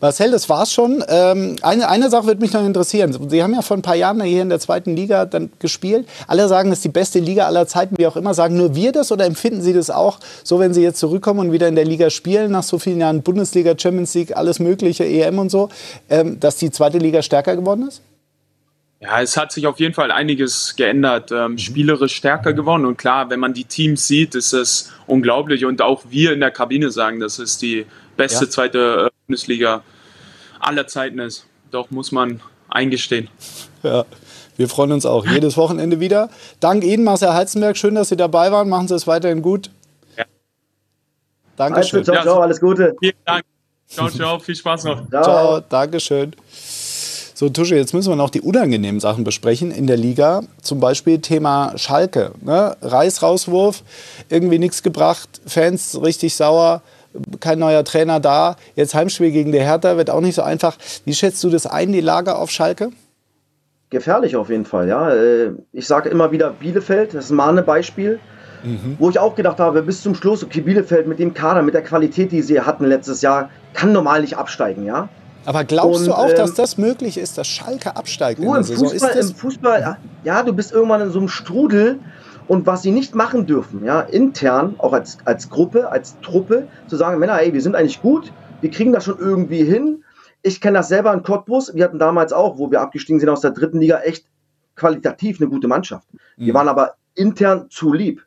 Marcel, 0.00 0.30
das 0.30 0.48
war's 0.48 0.70
schon. 0.70 1.02
Ähm, 1.08 1.56
eine, 1.62 1.88
eine 1.88 2.10
Sache 2.10 2.26
würde 2.26 2.40
mich 2.40 2.52
noch 2.52 2.64
interessieren. 2.64 3.16
Sie 3.30 3.42
haben 3.42 3.54
ja 3.54 3.62
vor 3.62 3.78
ein 3.78 3.82
paar 3.82 3.94
Jahren 3.94 4.22
hier 4.22 4.42
in 4.42 4.50
der 4.50 4.60
zweiten 4.60 4.94
Liga 4.94 5.24
dann 5.24 5.50
gespielt. 5.58 6.06
Alle 6.26 6.46
sagen, 6.48 6.70
es 6.70 6.78
ist 6.78 6.84
die 6.84 6.90
beste 6.90 7.18
Liga 7.18 7.46
aller 7.46 7.66
Zeiten, 7.66 7.96
wie 7.96 8.06
auch 8.06 8.16
immer. 8.16 8.34
Sagen 8.34 8.56
nur 8.56 8.74
wir 8.74 8.92
das 8.92 9.10
oder 9.10 9.24
empfinden 9.24 9.62
Sie 9.62 9.72
das 9.72 9.88
auch 9.88 10.18
so, 10.44 10.58
wenn 10.58 10.74
Sie 10.74 10.82
jetzt 10.82 10.98
zurückkommen 10.98 11.40
und 11.40 11.52
wieder 11.52 11.68
in 11.68 11.76
der 11.76 11.86
Liga 11.86 12.10
spielen, 12.10 12.52
nach 12.52 12.62
so 12.62 12.78
vielen 12.78 13.00
Jahren 13.00 13.22
Bundesliga, 13.22 13.74
Champions 13.78 14.12
League, 14.12 14.36
alles 14.36 14.58
Mögliche, 14.58 15.06
EM 15.06 15.38
und 15.38 15.50
so, 15.50 15.70
ähm, 16.10 16.38
dass 16.38 16.56
die 16.56 16.70
zweite 16.70 16.98
Liga 16.98 17.22
stärker 17.22 17.56
geworden 17.56 17.88
ist? 17.88 18.02
Ja, 19.00 19.20
es 19.20 19.36
hat 19.36 19.52
sich 19.52 19.66
auf 19.66 19.78
jeden 19.78 19.94
Fall 19.94 20.10
einiges 20.10 20.74
geändert, 20.76 21.30
ähm, 21.30 21.52
mhm. 21.52 21.58
spielerisch 21.58 22.14
stärker 22.14 22.52
geworden. 22.54 22.86
Und 22.86 22.96
klar, 22.96 23.28
wenn 23.28 23.40
man 23.40 23.52
die 23.52 23.64
Teams 23.64 24.06
sieht, 24.06 24.34
ist 24.34 24.52
es 24.52 24.92
unglaublich. 25.06 25.64
Und 25.64 25.82
auch 25.82 26.04
wir 26.08 26.32
in 26.32 26.40
der 26.40 26.50
Kabine 26.50 26.90
sagen, 26.90 27.20
dass 27.20 27.38
es 27.38 27.58
die 27.58 27.86
beste 28.16 28.46
ja. 28.46 28.50
zweite 28.50 29.06
äh, 29.06 29.10
Bundesliga 29.26 29.82
aller 30.60 30.86
Zeiten 30.86 31.18
ist. 31.18 31.46
Doch 31.70 31.90
muss 31.90 32.10
man 32.10 32.40
eingestehen. 32.68 33.28
Ja, 33.82 34.06
wir 34.56 34.68
freuen 34.68 34.92
uns 34.92 35.04
auch 35.04 35.26
jedes 35.26 35.56
Wochenende 35.58 36.00
wieder. 36.00 36.30
Dank 36.60 36.82
Ihnen, 36.82 37.04
Marcel 37.04 37.34
Heizenberg. 37.34 37.76
Schön, 37.76 37.94
dass 37.94 38.08
Sie 38.08 38.16
dabei 38.16 38.50
waren. 38.50 38.68
Machen 38.68 38.88
Sie 38.88 38.94
es 38.94 39.06
weiterhin 39.06 39.42
gut. 39.42 39.70
Ja. 40.16 40.24
Dankeschön. 41.56 42.02
Ciao, 42.02 42.22
ciao, 42.22 42.40
alles 42.40 42.60
Gute. 42.60 42.96
Vielen 42.98 43.14
Dank. 43.26 43.44
Ciao, 43.86 44.08
ciao. 44.08 44.38
Viel 44.38 44.56
Spaß 44.56 44.84
noch. 44.84 45.08
Ciao, 45.10 45.22
ciao 45.22 45.60
Dankeschön. 45.60 46.34
So, 47.38 47.50
Tusche, 47.50 47.76
jetzt 47.76 47.92
müssen 47.92 48.08
wir 48.08 48.16
noch 48.16 48.30
die 48.30 48.40
unangenehmen 48.40 48.98
Sachen 48.98 49.22
besprechen 49.22 49.70
in 49.70 49.86
der 49.86 49.98
Liga. 49.98 50.40
Zum 50.62 50.80
Beispiel 50.80 51.18
Thema 51.18 51.74
Schalke. 51.76 52.30
Ne? 52.40 52.74
Reißrauswurf, 52.80 53.82
irgendwie 54.30 54.58
nichts 54.58 54.82
gebracht, 54.82 55.28
Fans 55.44 56.00
richtig 56.02 56.34
sauer, 56.34 56.80
kein 57.40 57.58
neuer 57.58 57.84
Trainer 57.84 58.20
da. 58.20 58.56
Jetzt 58.74 58.94
Heimspiel 58.94 59.32
gegen 59.32 59.52
die 59.52 59.60
Hertha 59.60 59.98
wird 59.98 60.08
auch 60.08 60.22
nicht 60.22 60.34
so 60.34 60.40
einfach. 60.40 60.78
Wie 61.04 61.12
schätzt 61.12 61.44
du 61.44 61.50
das 61.50 61.66
ein, 61.66 61.92
die 61.92 62.00
Lage 62.00 62.36
auf 62.36 62.50
Schalke? 62.50 62.88
Gefährlich 63.90 64.34
auf 64.34 64.48
jeden 64.48 64.64
Fall, 64.64 64.88
ja. 64.88 65.10
Äh, 65.10 65.50
ich 65.74 65.86
sage 65.86 66.08
immer 66.08 66.32
wieder 66.32 66.52
Bielefeld, 66.52 67.12
das 67.12 67.26
ist 67.26 67.32
mal 67.32 67.58
ein 67.58 67.66
Beispiel. 67.66 68.18
Mhm. 68.64 68.96
Wo 68.98 69.10
ich 69.10 69.18
auch 69.18 69.34
gedacht 69.34 69.60
habe, 69.60 69.82
bis 69.82 70.00
zum 70.00 70.14
Schluss, 70.14 70.42
okay, 70.42 70.62
Bielefeld 70.62 71.06
mit 71.06 71.18
dem 71.18 71.34
Kader, 71.34 71.60
mit 71.60 71.74
der 71.74 71.82
Qualität, 71.82 72.32
die 72.32 72.40
sie 72.40 72.62
hatten 72.62 72.86
letztes 72.86 73.20
Jahr, 73.20 73.50
kann 73.74 73.92
normal 73.92 74.22
nicht 74.22 74.38
absteigen, 74.38 74.86
ja. 74.86 75.10
Aber 75.46 75.64
glaubst 75.64 76.00
und, 76.00 76.08
du 76.08 76.12
auch, 76.12 76.28
ähm, 76.28 76.36
dass 76.36 76.54
das 76.54 76.76
möglich 76.76 77.16
ist, 77.16 77.38
dass 77.38 77.46
Schalke 77.46 77.96
absteigt 77.96 78.40
in 78.40 78.52
der 78.52 78.62
Saison? 78.64 78.88
Fußball, 78.88 79.10
ist 79.10 79.18
das 79.18 79.30
Im 79.30 79.36
Fußball, 79.36 79.98
ja, 80.24 80.42
du 80.42 80.52
bist 80.52 80.72
irgendwann 80.72 81.00
in 81.00 81.10
so 81.10 81.20
einem 81.20 81.28
Strudel 81.28 82.00
und 82.48 82.66
was 82.66 82.82
sie 82.82 82.90
nicht 82.90 83.14
machen 83.14 83.46
dürfen, 83.46 83.84
ja, 83.84 84.00
intern, 84.00 84.74
auch 84.78 84.92
als, 84.92 85.18
als 85.24 85.48
Gruppe, 85.48 85.90
als 85.90 86.20
Truppe, 86.20 86.68
zu 86.88 86.96
sagen, 86.96 87.18
Männer, 87.18 87.40
ey, 87.40 87.52
wir 87.52 87.62
sind 87.62 87.74
eigentlich 87.74 88.02
gut, 88.02 88.32
wir 88.60 88.70
kriegen 88.70 88.92
das 88.92 89.04
schon 89.04 89.18
irgendwie 89.18 89.64
hin. 89.64 90.02
Ich 90.42 90.60
kenne 90.60 90.78
das 90.78 90.88
selber 90.88 91.12
in 91.12 91.22
Cottbus. 91.22 91.74
Wir 91.74 91.84
hatten 91.84 91.98
damals 91.98 92.32
auch, 92.32 92.58
wo 92.58 92.70
wir 92.70 92.80
abgestiegen 92.80 93.20
sind 93.20 93.28
aus 93.28 93.40
der 93.40 93.50
dritten 93.50 93.80
Liga, 93.80 94.00
echt 94.00 94.26
qualitativ 94.76 95.40
eine 95.40 95.48
gute 95.48 95.68
Mannschaft. 95.68 96.06
Wir 96.36 96.52
mhm. 96.52 96.56
waren 96.56 96.68
aber 96.68 96.94
intern 97.14 97.66
zu 97.70 97.92
lieb. 97.92 98.24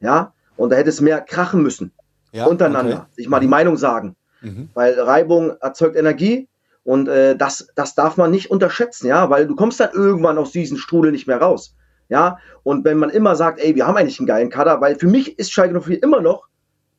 Ja, 0.00 0.32
und 0.56 0.70
da 0.70 0.76
hätte 0.76 0.90
es 0.90 1.00
mehr 1.00 1.20
krachen 1.20 1.62
müssen. 1.62 1.92
Ja, 2.32 2.46
untereinander. 2.46 2.96
Okay. 2.96 3.12
Sich 3.16 3.28
mal 3.28 3.40
die 3.40 3.48
Meinung 3.48 3.76
sagen. 3.76 4.16
Mhm. 4.40 4.68
Weil 4.74 4.98
Reibung 4.98 5.56
erzeugt 5.60 5.96
Energie 5.96 6.48
und 6.84 7.08
äh, 7.08 7.36
das, 7.36 7.68
das 7.74 7.94
darf 7.94 8.16
man 8.16 8.30
nicht 8.30 8.50
unterschätzen, 8.50 9.06
ja, 9.06 9.28
weil 9.30 9.46
du 9.46 9.54
kommst 9.54 9.80
dann 9.80 9.90
irgendwann 9.92 10.38
aus 10.38 10.52
diesem 10.52 10.78
Strudel 10.78 11.12
nicht 11.12 11.26
mehr 11.26 11.40
raus. 11.40 11.74
Ja, 12.08 12.38
und 12.62 12.84
wenn 12.84 12.96
man 12.96 13.10
immer 13.10 13.36
sagt, 13.36 13.60
ey, 13.60 13.74
wir 13.74 13.86
haben 13.86 13.96
eigentlich 13.96 14.18
einen 14.18 14.26
geilen 14.26 14.48
Kader, 14.48 14.80
weil 14.80 14.96
für 14.98 15.06
mich 15.06 15.38
ist 15.38 15.52
Schalke 15.52 15.78
04 15.78 16.02
immer 16.02 16.22
noch, 16.22 16.48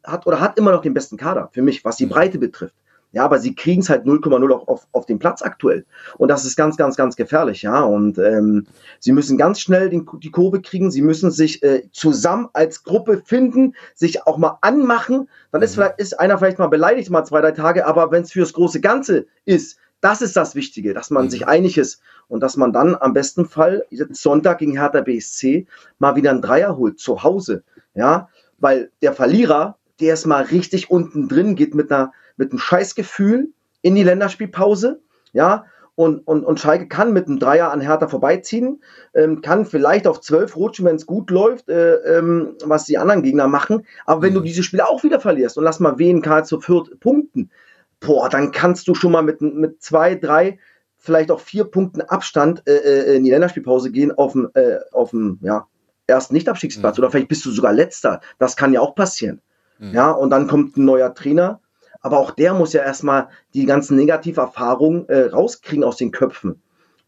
hat 0.04 0.28
oder 0.28 0.40
hat 0.40 0.58
immer 0.58 0.72
noch 0.72 0.82
den 0.82 0.94
besten 0.94 1.18
Kader, 1.18 1.50
für 1.52 1.64
mich, 1.64 1.84
was 1.84 1.98
die 1.98 2.06
mhm. 2.06 2.10
Breite 2.12 2.38
betrifft. 2.38 2.76
Ja, 3.12 3.26
aber 3.26 3.40
sie 3.40 3.56
kriegen 3.56 3.82
es 3.82 3.90
halt 3.90 4.06
0,0 4.06 4.52
auf, 4.52 4.68
auf, 4.68 4.88
auf 4.92 5.06
den 5.08 5.18
Platz 5.18 5.42
aktuell. 5.42 5.86
Und 6.18 6.30
das 6.30 6.46
ist 6.46 6.56
ganz, 6.56 6.78
ganz, 6.78 6.96
ganz 6.96 7.16
gefährlich, 7.16 7.64
ja. 7.64 7.82
Und 7.82 8.20
ähm, 8.20 8.68
sie 9.00 9.12
müssen 9.12 9.38
ganz 9.38 9.60
schnell 9.60 9.90
den, 9.90 10.08
die 10.22 10.30
Kurve 10.30 10.62
kriegen, 10.62 10.92
sie 10.92 11.02
müssen 11.02 11.32
sich 11.32 11.64
äh, 11.64 11.90
zusammen 11.92 12.50
als 12.54 12.84
Gruppe 12.84 13.22
finden, 13.26 13.74
sich 13.96 14.28
auch 14.28 14.38
mal 14.38 14.60
anmachen. 14.62 15.28
Dann 15.52 15.64
ist, 15.64 15.72
mhm. 15.72 15.82
vielleicht, 15.82 16.00
ist 16.00 16.20
einer 16.20 16.38
vielleicht 16.38 16.60
mal 16.60 16.68
beleidigt, 16.68 17.10
mal 17.10 17.26
zwei, 17.26 17.42
drei 17.42 17.52
Tage, 17.52 17.88
aber 17.88 18.12
wenn 18.12 18.24
es 18.24 18.32
fürs 18.32 18.54
große 18.54 18.80
Ganze 18.80 19.26
ist, 19.46 19.80
das 20.02 20.22
ist 20.22 20.36
das 20.36 20.54
Wichtige, 20.56 20.94
dass 20.94 21.10
man 21.10 21.26
mhm. 21.26 21.30
sich 21.32 21.48
einig 21.48 21.78
ist 21.78 22.02
und 22.28 22.42
dass 22.42 22.58
man 22.58 22.74
dann 22.74 22.96
am 22.96 23.14
besten 23.14 23.46
Fall 23.46 23.86
Sonntag 24.12 24.60
gegen 24.60 24.78
Hertha 24.78 25.02
BSC 25.02 25.66
mal 25.98 26.16
wieder 26.16 26.30
einen 26.30 26.44
Dreier 26.44 26.78
holt 26.78 27.00
zu 27.00 27.24
Hause. 27.24 27.64
Ja, 27.96 28.30
weil 28.60 28.92
der 29.02 29.14
Verlierer, 29.14 29.78
der 30.00 30.14
ist 30.14 30.28
mal 30.28 30.44
richtig 30.44 30.92
unten 30.92 31.28
drin, 31.28 31.56
geht 31.56 31.74
mit 31.74 31.92
einer 31.92 32.14
mit 32.40 32.52
einem 32.52 32.60
Scheißgefühl 32.60 33.50
in 33.82 33.96
die 33.96 34.04
Länderspielpause. 34.04 35.02
Ja, 35.34 35.66
und, 36.00 36.26
und, 36.26 36.46
und 36.46 36.62
Schalke 36.62 36.88
kann 36.88 37.12
mit 37.12 37.28
einem 37.28 37.40
Dreier 37.40 37.72
an 37.72 37.82
Hertha 37.82 38.08
vorbeiziehen, 38.08 38.82
ähm, 39.14 39.42
kann 39.42 39.66
vielleicht 39.66 40.08
auf 40.08 40.22
zwölf 40.22 40.56
rutschen, 40.56 40.86
wenn 40.86 40.96
es 40.96 41.06
gut 41.06 41.30
läuft, 41.30 41.68
äh, 41.68 41.96
ähm, 41.96 42.56
was 42.64 42.86
die 42.86 42.98
anderen 42.98 43.22
Gegner 43.22 43.50
machen. 43.50 43.86
Aber 44.06 44.22
wenn 44.22 44.34
du 44.34 44.40
mhm. 44.40 44.46
diese 44.46 44.64
Spiele 44.64 44.88
auch 44.88 45.04
wieder 45.04 45.20
verlierst 45.20 45.58
und 45.58 45.66
lass 45.66 45.82
mal 45.82 46.00
wen 46.00 46.22
Karlsruhe 46.22 46.62
Fürth 46.62 46.98
punkten, 47.02 47.52
boah, 48.00 48.30
dann 48.30 48.54
kannst 48.54 48.88
du 48.88 48.96
schon 48.96 49.12
mal 49.12 49.24
mit, 49.24 49.42
mit 49.42 49.84
zwei, 49.84 50.16
drei, 50.16 50.58
vielleicht 50.96 51.32
auch 51.32 51.42
vier 51.42 51.66
Punkten 51.66 52.02
Abstand 52.02 52.64
äh, 52.66 52.78
äh 52.78 53.18
in 53.18 53.26
die 53.26 53.32
Länderspielpause 53.32 53.92
gehen 53.92 54.14
auf 54.14 54.32
dem, 54.32 54.50
äh, 54.54 54.78
auf 54.94 55.10
dem 55.10 55.40
ja, 55.42 55.68
ersten 56.08 56.34
Nicht-Abstiegsplatz. 56.34 56.98
Mhm. 56.98 57.04
Oder 57.04 57.12
vielleicht 57.12 57.28
bist 57.28 57.46
du 57.46 57.52
sogar 57.52 57.74
letzter. 57.74 58.22
Das 58.38 58.56
kann 58.56 58.72
ja 58.72 58.80
auch 58.80 58.96
passieren. 58.96 59.42
Mhm. 59.80 59.94
Ja, 59.94 60.12
und 60.12 60.30
dann 60.30 60.48
kommt 60.48 60.78
ein 60.78 60.86
neuer 60.86 61.14
Trainer. 61.14 61.60
Aber 62.02 62.20
auch 62.20 62.32
der 62.32 62.54
muss 62.54 62.74
ja 62.74 62.84
erstmal 62.84 63.30
die 63.54 63.66
ganzen 63.66 63.98
Negativerfahrungen 63.98 65.08
äh, 65.10 65.26
rauskriegen 65.26 65.84
aus 65.84 65.98
den 65.98 66.12
Köpfen. 66.12 66.62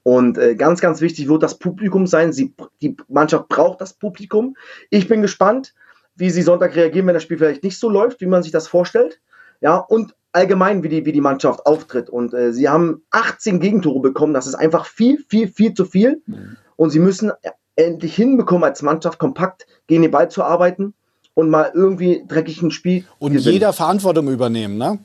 Und 0.03 0.37
äh, 0.37 0.55
ganz, 0.55 0.81
ganz 0.81 1.01
wichtig 1.01 1.29
wird 1.29 1.43
das 1.43 1.59
Publikum 1.59 2.07
sein. 2.07 2.33
Sie, 2.33 2.53
die 2.81 2.97
Mannschaft 3.07 3.47
braucht 3.49 3.81
das 3.81 3.93
Publikum. 3.93 4.55
Ich 4.89 5.07
bin 5.07 5.21
gespannt, 5.21 5.73
wie 6.15 6.29
sie 6.29 6.41
Sonntag 6.41 6.75
reagieren, 6.75 7.07
wenn 7.07 7.13
das 7.13 7.23
Spiel 7.23 7.37
vielleicht 7.37 7.63
nicht 7.63 7.79
so 7.79 7.89
läuft, 7.89 8.19
wie 8.21 8.25
man 8.25 8.43
sich 8.43 8.51
das 8.51 8.67
vorstellt. 8.67 9.21
Ja, 9.61 9.77
und 9.77 10.15
allgemein, 10.31 10.81
wie 10.81 10.89
die, 10.89 11.05
wie 11.05 11.11
die 11.11 11.21
Mannschaft 11.21 11.65
auftritt. 11.65 12.09
Und 12.09 12.33
äh, 12.33 12.51
sie 12.51 12.67
haben 12.67 13.03
18 13.11 13.59
Gegentore 13.59 13.99
bekommen. 13.99 14.33
Das 14.33 14.47
ist 14.47 14.55
einfach 14.55 14.85
viel, 14.85 15.23
viel, 15.29 15.47
viel 15.47 15.73
zu 15.73 15.85
viel. 15.85 16.21
Mhm. 16.25 16.57
Und 16.75 16.89
sie 16.89 16.99
müssen 16.99 17.31
endlich 17.75 18.15
hinbekommen, 18.15 18.63
als 18.63 18.81
Mannschaft 18.81 19.19
kompakt 19.19 19.67
gegen 19.87 20.01
den 20.01 20.11
Ball 20.11 20.29
zu 20.29 20.43
arbeiten 20.43 20.95
und 21.33 21.49
mal 21.49 21.71
irgendwie 21.73 22.23
dreckig 22.27 22.61
ein 22.61 22.71
Spiel. 22.71 23.05
Und 23.19 23.33
gewinnen. 23.33 23.53
jeder 23.53 23.73
Verantwortung 23.73 24.29
übernehmen, 24.29 24.77
ne? 24.77 24.99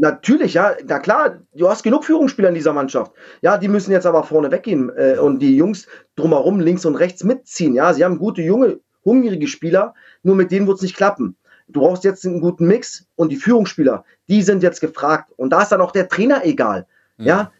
Natürlich, 0.00 0.54
ja, 0.54 0.76
na 0.86 1.00
klar, 1.00 1.40
du 1.54 1.68
hast 1.68 1.82
genug 1.82 2.04
Führungsspieler 2.04 2.50
in 2.50 2.54
dieser 2.54 2.72
Mannschaft. 2.72 3.12
Ja, 3.42 3.58
die 3.58 3.66
müssen 3.66 3.90
jetzt 3.90 4.06
aber 4.06 4.22
vorne 4.22 4.50
weggehen 4.52 4.92
äh, 4.96 5.18
und 5.18 5.40
die 5.40 5.56
Jungs 5.56 5.88
drumherum 6.14 6.60
links 6.60 6.86
und 6.86 6.94
rechts 6.94 7.24
mitziehen. 7.24 7.74
Ja, 7.74 7.92
sie 7.92 8.04
haben 8.04 8.18
gute, 8.18 8.40
junge, 8.40 8.78
hungrige 9.04 9.48
Spieler, 9.48 9.94
nur 10.22 10.36
mit 10.36 10.52
denen 10.52 10.68
wird 10.68 10.76
es 10.76 10.82
nicht 10.82 10.96
klappen. 10.96 11.36
Du 11.66 11.80
brauchst 11.80 12.04
jetzt 12.04 12.24
einen 12.24 12.40
guten 12.40 12.68
Mix 12.68 13.06
und 13.16 13.30
die 13.32 13.36
Führungsspieler, 13.36 14.04
die 14.28 14.42
sind 14.42 14.62
jetzt 14.62 14.80
gefragt. 14.80 15.32
Und 15.36 15.50
da 15.50 15.62
ist 15.62 15.72
dann 15.72 15.80
auch 15.80 15.90
der 15.90 16.08
Trainer 16.08 16.44
egal. 16.44 16.86
Mhm. 17.16 17.26
Ja, 17.26 17.52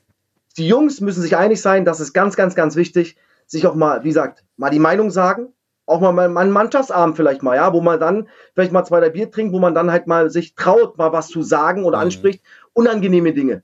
die 0.57 0.68
Jungs 0.68 1.01
müssen 1.01 1.23
sich 1.23 1.37
einig 1.37 1.61
sein, 1.61 1.85
das 1.85 1.99
ist 1.99 2.12
ganz, 2.12 2.37
ganz, 2.37 2.55
ganz 2.55 2.77
wichtig, 2.77 3.16
sich 3.47 3.66
auch 3.66 3.75
mal, 3.75 4.05
wie 4.05 4.09
gesagt, 4.09 4.44
mal 4.57 4.71
die 4.71 4.79
Meinung 4.79 5.11
sagen, 5.11 5.49
auch 5.88 6.01
mal, 6.01 6.12
mal 6.12 6.40
einen 6.40 6.53
Mannschaftsabend 6.53 7.16
vielleicht 7.16 7.42
mal, 7.42 7.57
ja, 7.57 7.72
wo 7.72 7.81
man 7.81 7.98
dann 7.98 8.29
vielleicht 8.55 8.72
mal 8.72 8.85
zwei, 8.85 9.01
drei 9.01 9.11
Bier 9.11 9.31
trinkt, 9.31 9.53
wo 9.53 9.59
man 9.59 9.74
dann 9.74 9.90
halt 9.90 10.07
mal 10.07 10.31
sich 10.31 10.55
traut, 10.55 10.98
mal 10.98 11.12
was 11.12 11.29
zu 11.29 11.42
sagen 11.42 11.85
oder 11.85 11.98
mhm. 11.98 12.05
anspricht. 12.05 12.42
Unangenehme 12.74 13.33
Dinge, 13.33 13.62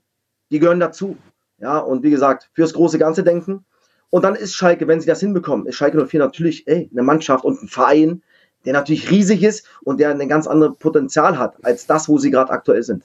die 0.51 0.59
gehören 0.59 0.79
dazu. 0.79 1.17
Ja, 1.59 1.77
und 1.77 2.03
wie 2.03 2.09
gesagt, 2.09 2.49
fürs 2.53 2.73
große 2.73 2.99
Ganze 2.99 3.23
denken. 3.23 3.65
Und 4.09 4.23
dann 4.23 4.35
ist 4.35 4.55
Schalke, 4.55 4.87
wenn 4.87 4.99
sie 4.99 5.07
das 5.07 5.19
hinbekommen, 5.19 5.65
ist 5.65 5.75
Schalke 5.75 6.05
04 6.05 6.19
natürlich 6.19 6.67
ey, 6.67 6.89
eine 6.91 7.03
Mannschaft 7.03 7.45
und 7.45 7.61
ein 7.61 7.67
Verein, 7.67 8.23
der 8.65 8.73
natürlich 8.73 9.09
riesig 9.11 9.43
ist 9.43 9.65
und 9.83 9.99
der 9.99 10.09
ein 10.09 10.29
ganz 10.29 10.47
anderes 10.47 10.77
Potenzial 10.77 11.37
hat 11.37 11.55
als 11.63 11.85
das, 11.85 12.09
wo 12.09 12.17
sie 12.17 12.31
gerade 12.31 12.51
aktuell 12.51 12.83
sind. 12.83 13.03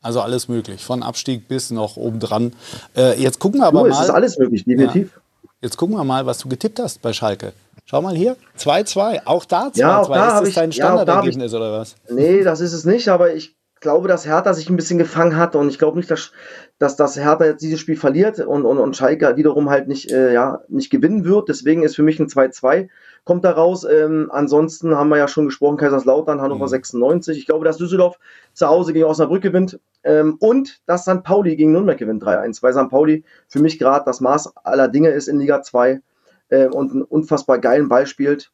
Also 0.00 0.20
alles 0.20 0.48
möglich, 0.48 0.84
von 0.84 1.02
Abstieg 1.02 1.46
bis 1.46 1.70
noch 1.70 1.96
obendran. 1.96 2.52
Äh, 2.96 3.20
jetzt 3.22 3.38
gucken 3.38 3.60
wir 3.60 3.68
aber 3.68 3.84
du, 3.84 3.90
mal. 3.90 3.94
Es 3.94 4.08
ist 4.08 4.10
alles 4.10 4.36
möglich, 4.36 4.64
definitiv. 4.64 5.12
Ja. 5.14 5.21
Jetzt 5.62 5.76
gucken 5.76 5.94
wir 5.94 6.02
mal, 6.02 6.26
was 6.26 6.38
du 6.38 6.48
getippt 6.48 6.80
hast 6.80 7.00
bei 7.02 7.12
Schalke. 7.12 7.52
Schau 7.84 8.02
mal 8.02 8.16
hier, 8.16 8.36
2-2. 8.58 9.20
Auch 9.26 9.44
da 9.44 9.68
2-2. 9.68 9.78
Ja, 9.78 10.00
auch 10.00 10.12
da 10.12 10.40
ist 10.40 10.48
das 10.48 10.54
dein 10.54 10.72
Standardergebnis 10.72 11.52
ja, 11.52 11.58
oder 11.58 11.72
was? 11.72 11.94
Nee, 12.10 12.42
das 12.42 12.60
ist 12.60 12.72
es 12.72 12.84
nicht, 12.84 13.08
aber 13.08 13.32
ich 13.32 13.56
glaube, 13.78 14.08
dass 14.08 14.26
Hertha 14.26 14.54
sich 14.54 14.68
ein 14.68 14.74
bisschen 14.76 14.98
gefangen 14.98 15.36
hat 15.36 15.54
und 15.54 15.68
ich 15.68 15.78
glaube 15.78 15.98
nicht, 15.98 16.10
dass, 16.10 16.32
dass 16.80 16.96
das 16.96 17.16
Hertha 17.16 17.44
jetzt 17.44 17.62
dieses 17.62 17.78
Spiel 17.78 17.96
verliert 17.96 18.40
und, 18.40 18.64
und, 18.64 18.78
und 18.78 18.96
Schalke 18.96 19.36
wiederum 19.36 19.70
halt 19.70 19.86
nicht, 19.86 20.10
äh, 20.10 20.32
ja, 20.32 20.62
nicht 20.68 20.90
gewinnen 20.90 21.24
wird. 21.24 21.48
Deswegen 21.48 21.84
ist 21.84 21.94
für 21.94 22.02
mich 22.02 22.18
ein 22.18 22.26
2-2 22.26 22.88
kommt 23.24 23.44
da 23.44 23.52
raus. 23.52 23.84
Ähm, 23.84 24.30
ansonsten 24.32 24.94
haben 24.94 25.08
wir 25.08 25.18
ja 25.18 25.28
schon 25.28 25.46
gesprochen, 25.46 25.76
Kaiserslautern, 25.76 26.40
Hannover 26.40 26.64
mhm. 26.64 26.70
96. 26.70 27.38
Ich 27.38 27.46
glaube, 27.46 27.64
dass 27.64 27.76
Düsseldorf 27.76 28.18
zu 28.52 28.66
Hause 28.66 28.92
gegen 28.92 29.04
Osnabrück 29.04 29.42
gewinnt 29.42 29.78
ähm, 30.02 30.36
und 30.40 30.80
dass 30.86 31.02
St. 31.02 31.22
Pauli 31.22 31.56
gegen 31.56 31.72
Nürnberg 31.72 31.98
gewinnt 31.98 32.22
3-1, 32.22 32.62
weil 32.62 32.72
St. 32.72 32.88
Pauli 32.88 33.24
für 33.48 33.60
mich 33.60 33.78
gerade 33.78 34.04
das 34.04 34.20
Maß 34.20 34.56
aller 34.56 34.88
Dinge 34.88 35.10
ist 35.10 35.28
in 35.28 35.38
Liga 35.38 35.62
2 35.62 36.00
äh, 36.48 36.66
und 36.66 36.92
einen 36.92 37.02
unfassbar 37.02 37.58
geilen 37.58 37.88
Ball 37.88 38.06
spielt. 38.06 38.50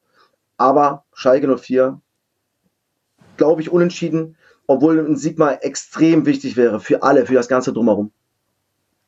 Aber 0.56 1.04
Schalke 1.12 1.56
04, 1.56 2.00
glaube 3.36 3.60
ich, 3.60 3.70
unentschieden 3.70 4.36
obwohl 4.68 5.00
ein 5.00 5.16
Sieg 5.16 5.38
mal 5.38 5.58
extrem 5.62 6.26
wichtig 6.26 6.56
wäre 6.56 6.78
für 6.78 7.02
alle, 7.02 7.26
für 7.26 7.34
das 7.34 7.48
Ganze 7.48 7.72
drumherum. 7.72 8.12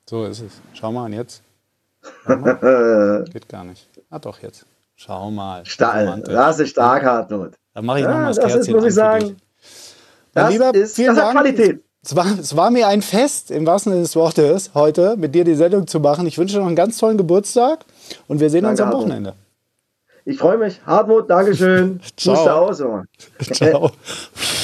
So 0.08 0.24
ist 0.24 0.40
es. 0.40 0.60
Schau 0.72 0.90
mal, 0.90 1.04
und 1.04 1.12
jetzt? 1.12 1.44
Mal. 2.26 3.24
Geht 3.30 3.46
gar 3.48 3.62
nicht. 3.62 3.86
Ah, 4.08 4.18
doch, 4.18 4.40
jetzt. 4.40 4.66
Schau 5.02 5.30
mal. 5.30 5.64
Stark. 5.64 6.24
Das 6.26 6.60
ist 6.60 6.70
stark, 6.70 7.02
Hartmut. 7.02 7.52
Dann 7.72 7.86
mache 7.86 8.00
ich 8.00 8.04
ja, 8.04 8.10
noch 8.10 8.18
mal 8.18 8.26
das, 8.26 8.36
das 8.36 8.52
Kerzchen 8.52 8.60
ist, 8.60 8.70
muss 8.70 8.84
ich 8.84 8.94
sagen. 8.94 9.36
Das 10.34 10.52
lieber, 10.52 10.74
ist 10.74 10.94
vielen 10.94 11.16
das 11.16 11.24
Dank. 11.24 11.38
Qualität. 11.38 11.82
Es 12.02 12.14
war, 12.14 12.26
es 12.38 12.54
war 12.54 12.70
mir 12.70 12.86
ein 12.86 13.00
Fest, 13.00 13.50
im 13.50 13.66
wahrsten 13.66 13.92
Sinne 13.92 14.02
des 14.02 14.14
Wortes, 14.14 14.72
heute 14.74 15.16
mit 15.16 15.34
dir 15.34 15.44
die 15.44 15.54
Sendung 15.54 15.86
zu 15.86 16.00
machen. 16.00 16.26
Ich 16.26 16.36
wünsche 16.36 16.56
dir 16.56 16.60
noch 16.60 16.66
einen 16.66 16.76
ganz 16.76 16.98
tollen 16.98 17.16
Geburtstag 17.16 17.86
und 18.28 18.40
wir 18.40 18.50
sehen 18.50 18.64
Danke, 18.64 18.72
uns 18.72 18.80
am 18.80 18.86
Hartmut. 18.88 19.04
Wochenende. 19.04 19.34
Ich 20.26 20.36
freue 20.36 20.58
mich. 20.58 20.80
Hartmut, 20.84 21.30
Dankeschön. 21.30 22.00
Ciao. 22.18 22.70
Ciao. 23.52 23.90